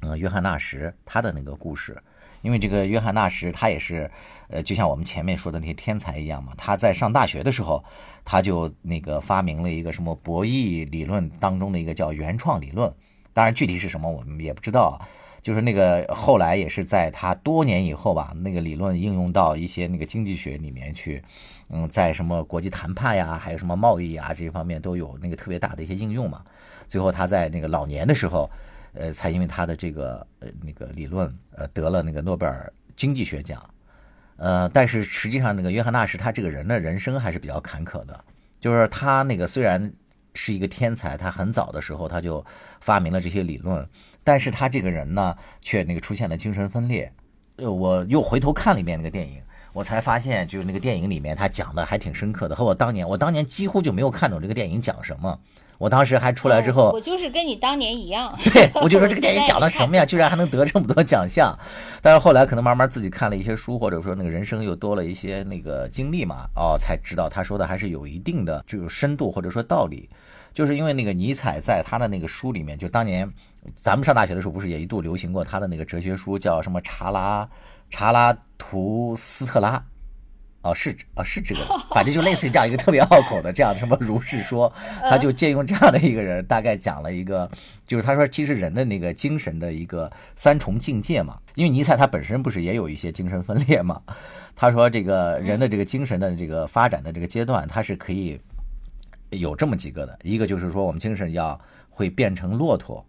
[0.00, 1.96] 嗯约翰纳什他的那个故事。
[2.44, 4.10] 因为这个约翰纳什他也是，
[4.48, 6.52] 呃，就像我们前面说的那些天才一样嘛。
[6.58, 7.82] 他在上大学的时候，
[8.22, 12.92] 他就那个发明了一个什么博弈理论当中的一个叫原创理论。
[13.32, 15.00] 当然具体是什么我们也不知道。
[15.40, 21.22] 就是那个后来也是在他多年以后吧，那个理论应用到一些那个经济学里面去，
[21.70, 26.42] 嗯，在什么国际谈判呀，还有什么贸易啊这些方面都有那个特别大的一些应用嘛。
[26.88, 28.50] 最后他在那个老年的时候。
[28.94, 33.62] 呃，才因为他的这个呃那个理论，呃得了那个诺贝尔经济学奖，
[34.36, 38.24] 呃，但是实际上那个约翰纳什他这个人的人生还是比较坎坷的，
[38.60, 39.92] 就是他那个虽然
[40.34, 42.44] 是一个天才，他很早的时候他就
[42.80, 43.86] 发明了这些理论，
[44.22, 47.12] 但是他这个人呢却那个出现了精神分裂。
[47.56, 49.40] 呃，我又回头看了一遍那个电影，
[49.72, 55.40] 我才发现就是那个电影里面他讲的还挺深刻的，和我当年我当年几乎就没有看懂这个电影讲什么。
[55.84, 60.06] 我当时还出来之后，我就是跟你当年一样， 对我就说 这个电影讲的什么呀？
[60.06, 61.54] 居然还能得这么多奖项。
[62.00, 70.08] 但是后来可能慢慢自己看了一些书，或者说那个人生又多了一些那个经历嘛，哦，才知道他说的还是有一定的就有深度或者说道理。
[70.54, 73.30] 就是因为那个尼采在他的那个书里面，就当年
[73.76, 77.46] 咱们上大学的时候不是也一度流行过他的那个哲学书，叫什么查拉
[77.90, 79.84] 查拉图斯特拉。
[80.64, 81.60] 哦，是哦，是这个，
[81.90, 87.48] 反正就类似于这样一个特别拗口的这样什么如是说，他就借用这样的一个人，大概讲了一个，
[87.86, 94.00] 就是他说其实人的那个精神的一个三重境界嘛，因为尼采他本身不是也有一些精神分裂嘛，
[94.56, 98.40] 他说这个人的这个精神的这个发展的这个阶段，他是可以
[99.28, 101.60] 有这么几个的，一个就是说我们精神要
[101.90, 103.04] 会变成骆驼，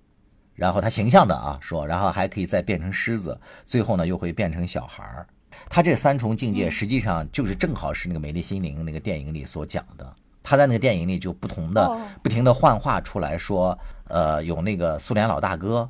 [0.56, 5.26] 然后他形象的啊说，然后还可以再变成狮子，最后呢又会变成小孩儿。
[5.70, 10.14] 他这三重境界实际上就是正好是那个《美丽心灵》那个电影里所讲的。
[10.48, 13.76] 他在那个电影里就不同的、不停的幻化出来说，
[14.08, 15.90] 呃，有那个苏联老大哥，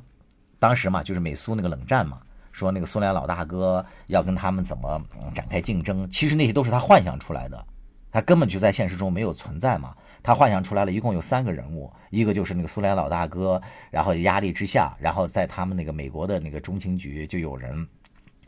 [0.58, 2.18] 当时嘛就是美苏那个冷战嘛，
[2.52, 4.98] 说那个苏联老大哥要跟他们怎么
[5.34, 7.66] 展开竞争，其实那些都是他幻想出来的，
[8.10, 9.94] 他根本就在现实中没有存在嘛。
[10.22, 13.60] 他幻想出来了一共有三个人物，一个就是那个苏联老大哥，
[13.90, 17.86] 然后压力之下，然后在他们那个美国的那个中情局就有人。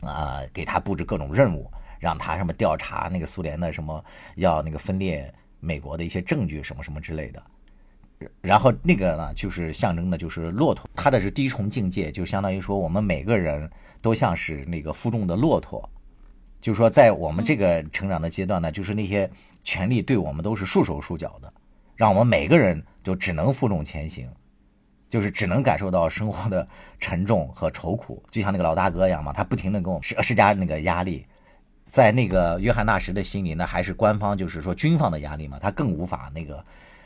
[0.01, 1.69] 啊，给他布置各种任务，
[1.99, 4.03] 让他什么调查那个苏联的什么，
[4.35, 7.43] 要那个分裂美国的一些证据什么什么之类的。
[8.41, 13.69] 然后那个呢，就是象征的，就是骆驼，它的是第一重境界，就相当于说我们每个人
[14.01, 15.89] 都像是那个负重的骆驼，
[16.59, 19.29] 就是说在我们这个成长的阶段呢，就是那些
[19.63, 21.53] 权力对我们都是束手束脚的，
[21.95, 24.29] 让我们每个人就只能负重前行，
[25.09, 26.67] 就是只能感受到生活的
[26.99, 31.25] 沉重和愁苦，就像那个老大哥一样嘛，他不停的给我们施施加那个压力，
[31.89, 36.63] 在那个约翰纳什的心里，那还是官方就是说军方的压力嘛，他更无法那个。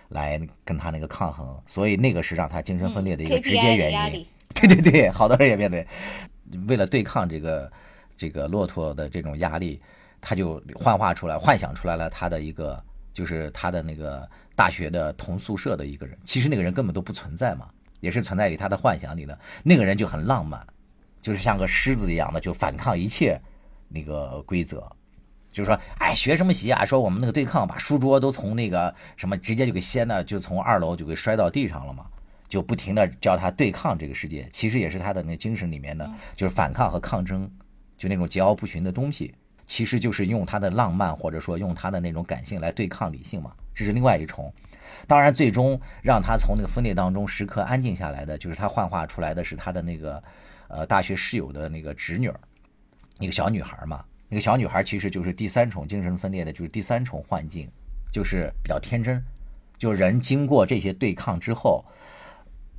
[0.09, 4.23] 来跟他那个抗衡，所以那个是让他精神分裂的一个直接原因。
[4.53, 5.87] 对对对，好多人也面对，
[6.67, 7.71] 为了对抗这个
[8.15, 9.81] 这个骆驼的这种压力，
[10.21, 12.79] 他就幻化出来、幻想出来了他的一个，
[13.11, 16.15] 就是他的那个大学的同宿舍的一个人。
[16.25, 17.67] 其实那个人根本都不存在嘛，
[18.03, 19.39] 也是存在于他的幻想里的。
[19.63, 20.61] 那个人就很浪漫，
[21.21, 23.39] 就是像个狮子一样的，就反抗一切
[23.87, 24.85] 那个规则。
[25.53, 26.83] 就是说，哎，学什么习啊？
[26.83, 32.05] 说我们那个对抗，把书桌都从那个什么直接就给掀的，就从二楼就给摔到地上了嘛。
[32.49, 37.49] 就不停的教他对抗这个世界，其实也是他的那精神里面的，就是反抗和抗争，
[37.97, 39.33] 就那种桀骜不驯的东西，
[39.65, 43.53] 其实就是用他的浪漫或者说用他的那种感性来对抗理性嘛。
[43.73, 44.53] 这是另外一重。
[45.07, 50.23] 当然，最终让他从那个分裂当中时刻安静下来的，就是他幻化出来的是他的那个，
[50.67, 52.39] 呃，大学室友的那个侄女儿，
[53.19, 54.03] 一个小女孩嘛。
[54.29, 57.69] 那个小女孩其实就是第三重精神分裂的，就是第三重幻境，
[58.11, 59.23] 就是比较天真。
[59.77, 61.83] 就人经过这些对抗之后，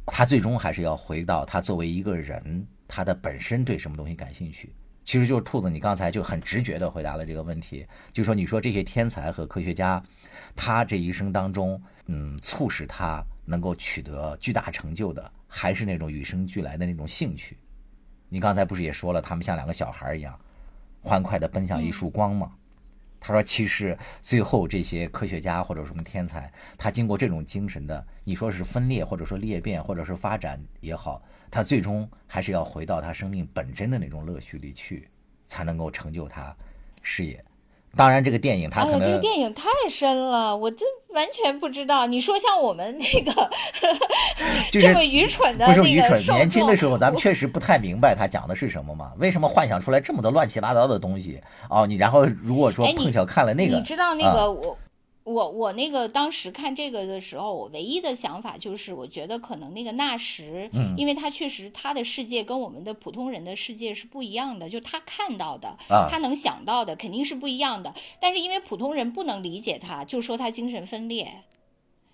[0.07, 4.72] 他最终还是要回到他作为一个人，他的本身对什么东西感兴趣。
[5.05, 10.03] 其实就是兔子，你刚才就很直觉的回答了这个问题，就说你说这些天才和科学家，
[10.57, 17.57] 他这一生当中，嗯，促使他能够取得巨大成就的，还是那种与生俱来的那种兴趣。
[18.28, 20.38] 你刚才不是也说了，他们像两个小孩一样。
[21.02, 22.52] 欢快地奔向一束光吗？
[23.20, 35.09] 他说：“其实最后这些科学家或者什么天才，他经过这种精神的，你说是分裂，或者说裂变，或者是发展也好，他最终还是要回到他生命本真的那种乐趣里去，
[35.46, 36.55] 才能够成就他
[37.02, 37.42] 事业。”
[37.97, 42.07] 当然，这个电影它可能这个电影太深了，我真完全不知道。
[42.07, 43.51] 你说像我们那个
[44.70, 46.20] 这么愚蠢的，不是愚蠢。
[46.36, 49.12] 年轻的时候，咱们确实不太明白他讲的是什么嘛？
[49.18, 51.40] 为什么幻想出来这么多乱七八糟的东西？
[51.70, 54.76] 哦，你然后如果说碰巧看了那个，你知道那个我。
[55.25, 67.95] 我我那个当时看这个的时候，我唯一的想法就是，我觉得可能那个纳什，嗯，因为他确实他的世界跟我们的普通人的世界是不一样的，就他看到的，他能想到的肯定是不一样的。
[68.20, 71.45] 但是因为普通人不能理解他，就说他精神分裂。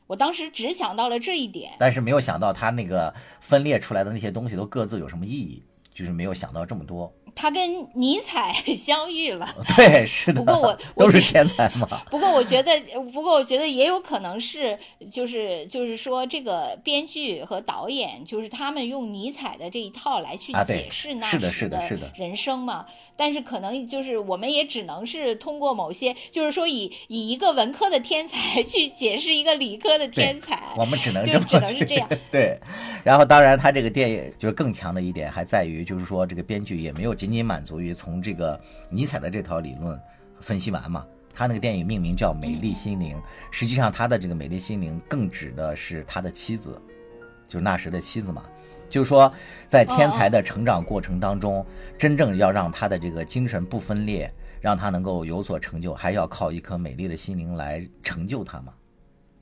[0.07, 7.13] 我当时只想到了这一点，但是没有想到他那个分裂出来的那些东西都各自有什么意义，就是没有想到这么多。
[7.35, 10.43] 他跟尼采 相遇了，对，是的。
[10.43, 11.87] 不过我都是天才嘛。
[12.11, 12.81] 不过我觉得，
[13.13, 14.79] 不过我觉得也有可能是，
[15.11, 21.81] 就是就是说，这个编剧和导演，就是他们用尼采的这一套来去解释纳什的
[22.17, 22.87] 人生嘛。
[23.17, 32.09] 但是可能就是我们也只能是通过某些，就是说以以一个文科的天才 去解释一个理科的天才，我们只能这么只能是这样。
[32.31, 32.59] 对。
[33.05, 37.15] 然后，当然，他这个电影就是更强的一点，还在于就是说，这个编剧也没有。
[37.21, 38.59] 仅仅满足于从这个
[38.89, 40.01] 尼采的这套理论
[40.41, 41.05] 分析完嘛？
[41.35, 43.15] 他那个电影命名叫《美丽心灵》，
[43.51, 46.81] 实际上他的这个美丽心灵更指的是他的妻子，
[47.47, 48.43] 就是纳什的妻子嘛。
[48.89, 49.31] 就是说，
[49.69, 51.65] 在天才的成长过程当中，
[51.99, 58.73] 真正要让他的这个精神不分裂，让他能够有所成就，还要靠一颗美丽的心灵来成就他嘛。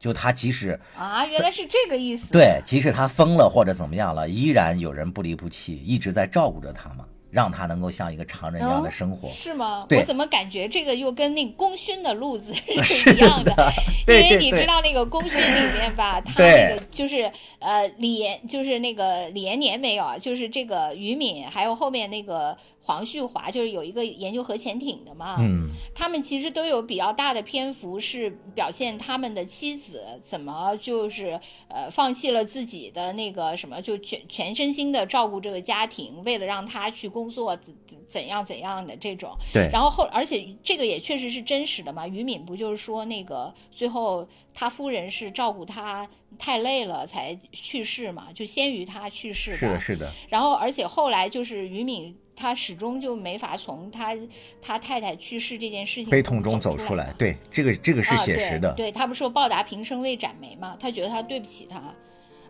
[0.01, 2.33] 就他即使啊，原来是这个意思。
[2.33, 7.05] 对，即使他疯了或者怎么样了，依然有人不离不弃，一直在照顾着他嘛。
[7.31, 9.87] 让他能够像一个常人一样的生活，是吗？
[9.91, 13.53] 我怎么感觉这个又跟那个功勋的路子是一样的？
[14.09, 22.57] 因为你知道那个功勋里面吧，他那个就是呃李延，就是那个李延年没有啊，就是这个于敏，还有后面那个。
[22.89, 37.75] 黄旭华就是有一个研究核潜艇的嘛，嗯，他们其实都有比较大的篇幅是表现他们的妻子怎么就是呃放弃了自己的那个什么，就全全身心的照顾这个家庭，为了让他去工作怎
[38.09, 39.37] 怎样怎样的这种。
[39.53, 39.69] 对。
[39.71, 46.09] 然后后而且这个也确实是真实的嘛，于敏不就是说那个最后他夫人是照顾他
[46.39, 49.57] 太累了才去世嘛，就先于他去世的。
[49.59, 50.11] 是的，是的。
[50.31, 52.17] 然后而且后来就是于敏。
[52.39, 54.17] 他始终就没法从他
[54.63, 57.13] 他太太去世这件事情悲痛中走出来。
[57.19, 58.73] 对，这个这个是写实的。
[58.75, 60.77] 对他不说报答平生未展眉嘛？
[60.79, 61.83] 他觉得他对不起他。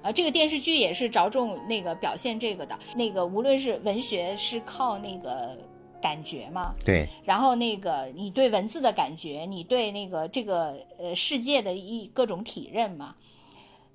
[0.03, 2.78] 啊，这个电视剧也是着重那个表现这个的。
[2.95, 5.59] 那个无论是文学是靠那个
[6.01, 6.74] 感觉嘛？
[6.84, 7.09] 对。
[7.24, 13.14] 然后那个你对文字的感觉，你对那个这个呃世界的一各种体认嘛？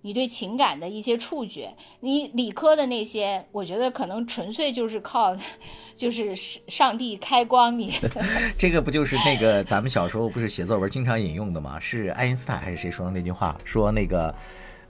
[0.04, 1.74] 你对情感的一些触觉。
[2.02, 5.36] 你理科的那些，我觉得可能纯粹就是靠，
[5.98, 6.36] 就是
[6.68, 7.94] 上帝开光你。
[8.60, 11.80] 这个不就是那个咱们小时候不是写作文经常引用的吗？
[11.80, 13.58] 是爱因斯坦还是谁说的那句话？
[13.64, 14.34] 说那个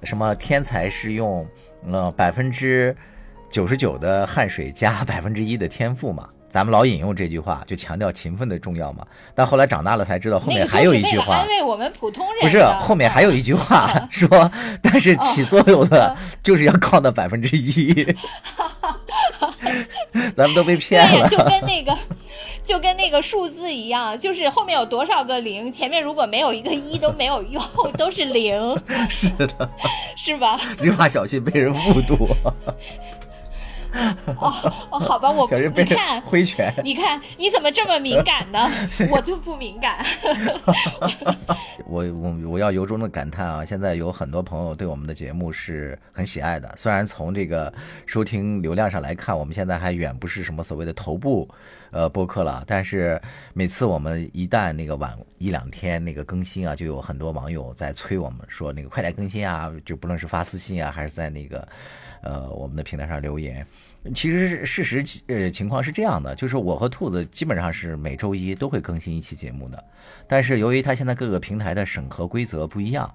[0.04, 1.48] 什么天才是用
[1.90, 2.96] 呃百分之
[3.50, 6.28] 九十九的汗水加百分之一的天赋嘛？
[6.54, 9.04] 咱们老引用这句话，就强调勤奋的重要嘛。
[9.34, 12.42] 但后来长大了才知道，后面还有一句话，安慰我们普通人。
[12.42, 14.30] 不是，后面还有一句话 说，
[14.80, 18.06] 但是起作用的就是要靠那百分之一。
[20.38, 21.28] 咱们都被骗了。
[21.28, 21.98] 就跟那个，
[22.64, 27.64] 就跟那个数字一样，就是后面有多少个零，前面如果没有一个一都没有用，
[27.98, 28.80] 都是零。
[29.10, 29.68] 是的，
[30.16, 30.60] 是吧？
[30.78, 32.30] 这句话小心被人误读。
[34.38, 34.52] 哦
[34.90, 38.68] 哦，好吧，我 你看挥拳，你看你怎么这么敏感呢？
[39.12, 40.04] 我就不敏感。
[41.86, 43.64] 我我我要由衷的感叹啊！
[43.64, 47.72] 现在有很多朋友对我们的节目是很喜爱的，虽然从这个
[48.06, 51.48] 收听流量上来看，我们现在还远不是什么所谓的头部
[51.92, 53.22] 呃播客了，但是
[53.54, 61.68] 每次我们一旦那个晚一两天那个更新啊，就有很多网友在催我们说那个快点更新啊，就不论是发私信啊，还是在那个。
[62.24, 63.66] 呃，我们的平台上留言，
[64.16, 69.84] 其实事实呃情况是这样的，就是我和兔子基本上是每周一都会更新一期节目的，
[70.28, 73.14] 但是由于它现在各个平台的审核规则不一样，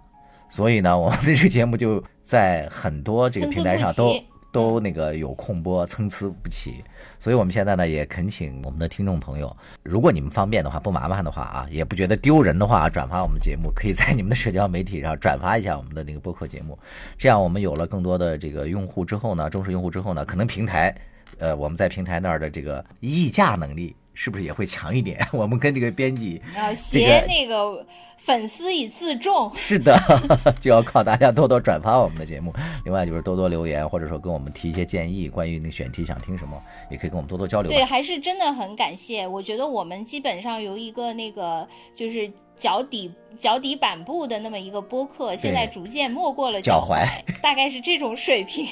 [0.49, 4.15] 所以呢，我们的这个节目就在很多这个平台上都。
[4.51, 6.83] 都那个有空播，参差不齐，
[7.19, 16.79] 所以我们现在呢也恳请我们的听众朋友，如果你们方便的话，不麻烦的话啊，也不觉得丢人的话，转发我们的节目，可以在你们的社交媒体上转发一下我们的那个播客节目，
[17.17, 20.95] 这样我们有了更多的这个用户之后呢，忠实用户之后呢，可能平台，
[21.39, 23.95] 呃，我们在平台那儿的这个议价能力。
[24.21, 25.25] 是不是也会强一点？
[25.31, 29.49] 我们跟这个编辑啊，携那个粉丝以自重。
[29.57, 29.97] 是的，
[30.61, 32.53] 就要靠大家多多转发我们的节目。
[32.85, 36.61] 另外就是多多留言，或者说跟我们提一些建议，关于那个选题想听什么，
[36.91, 37.71] 也可以跟我们多多交流。
[37.71, 39.25] 对，还是真的很感谢。
[39.25, 42.29] 我觉得我们基本上由一个那个就是。
[42.59, 47.07] 脚底脚底板部的那么一个播客，现在逐渐没过了脚踝，
[47.43, 48.67] 大概是这种水平，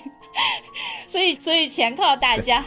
[1.07, 2.64] 所以所以全靠大家，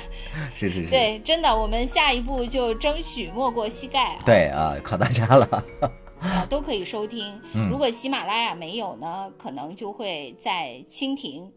[0.56, 5.64] 是是是，对，真的，我们下一步就争取没过膝盖，对啊，靠大家了，
[6.22, 7.40] 啊，都可以收听，
[7.70, 11.52] 如果喜马拉雅没有呢，可能就会在蜻蜓；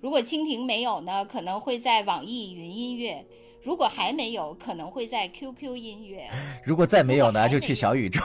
[0.00, 3.24] 如果蜻蜓没有呢，可能会在网易云音乐。
[3.62, 6.28] 如果还没有，可能会在 QQ 音乐。
[6.64, 8.20] 如果再没有呢，就去小宇宙。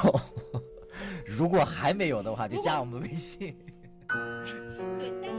[1.25, 3.55] 如果还没有的话就加我们微信。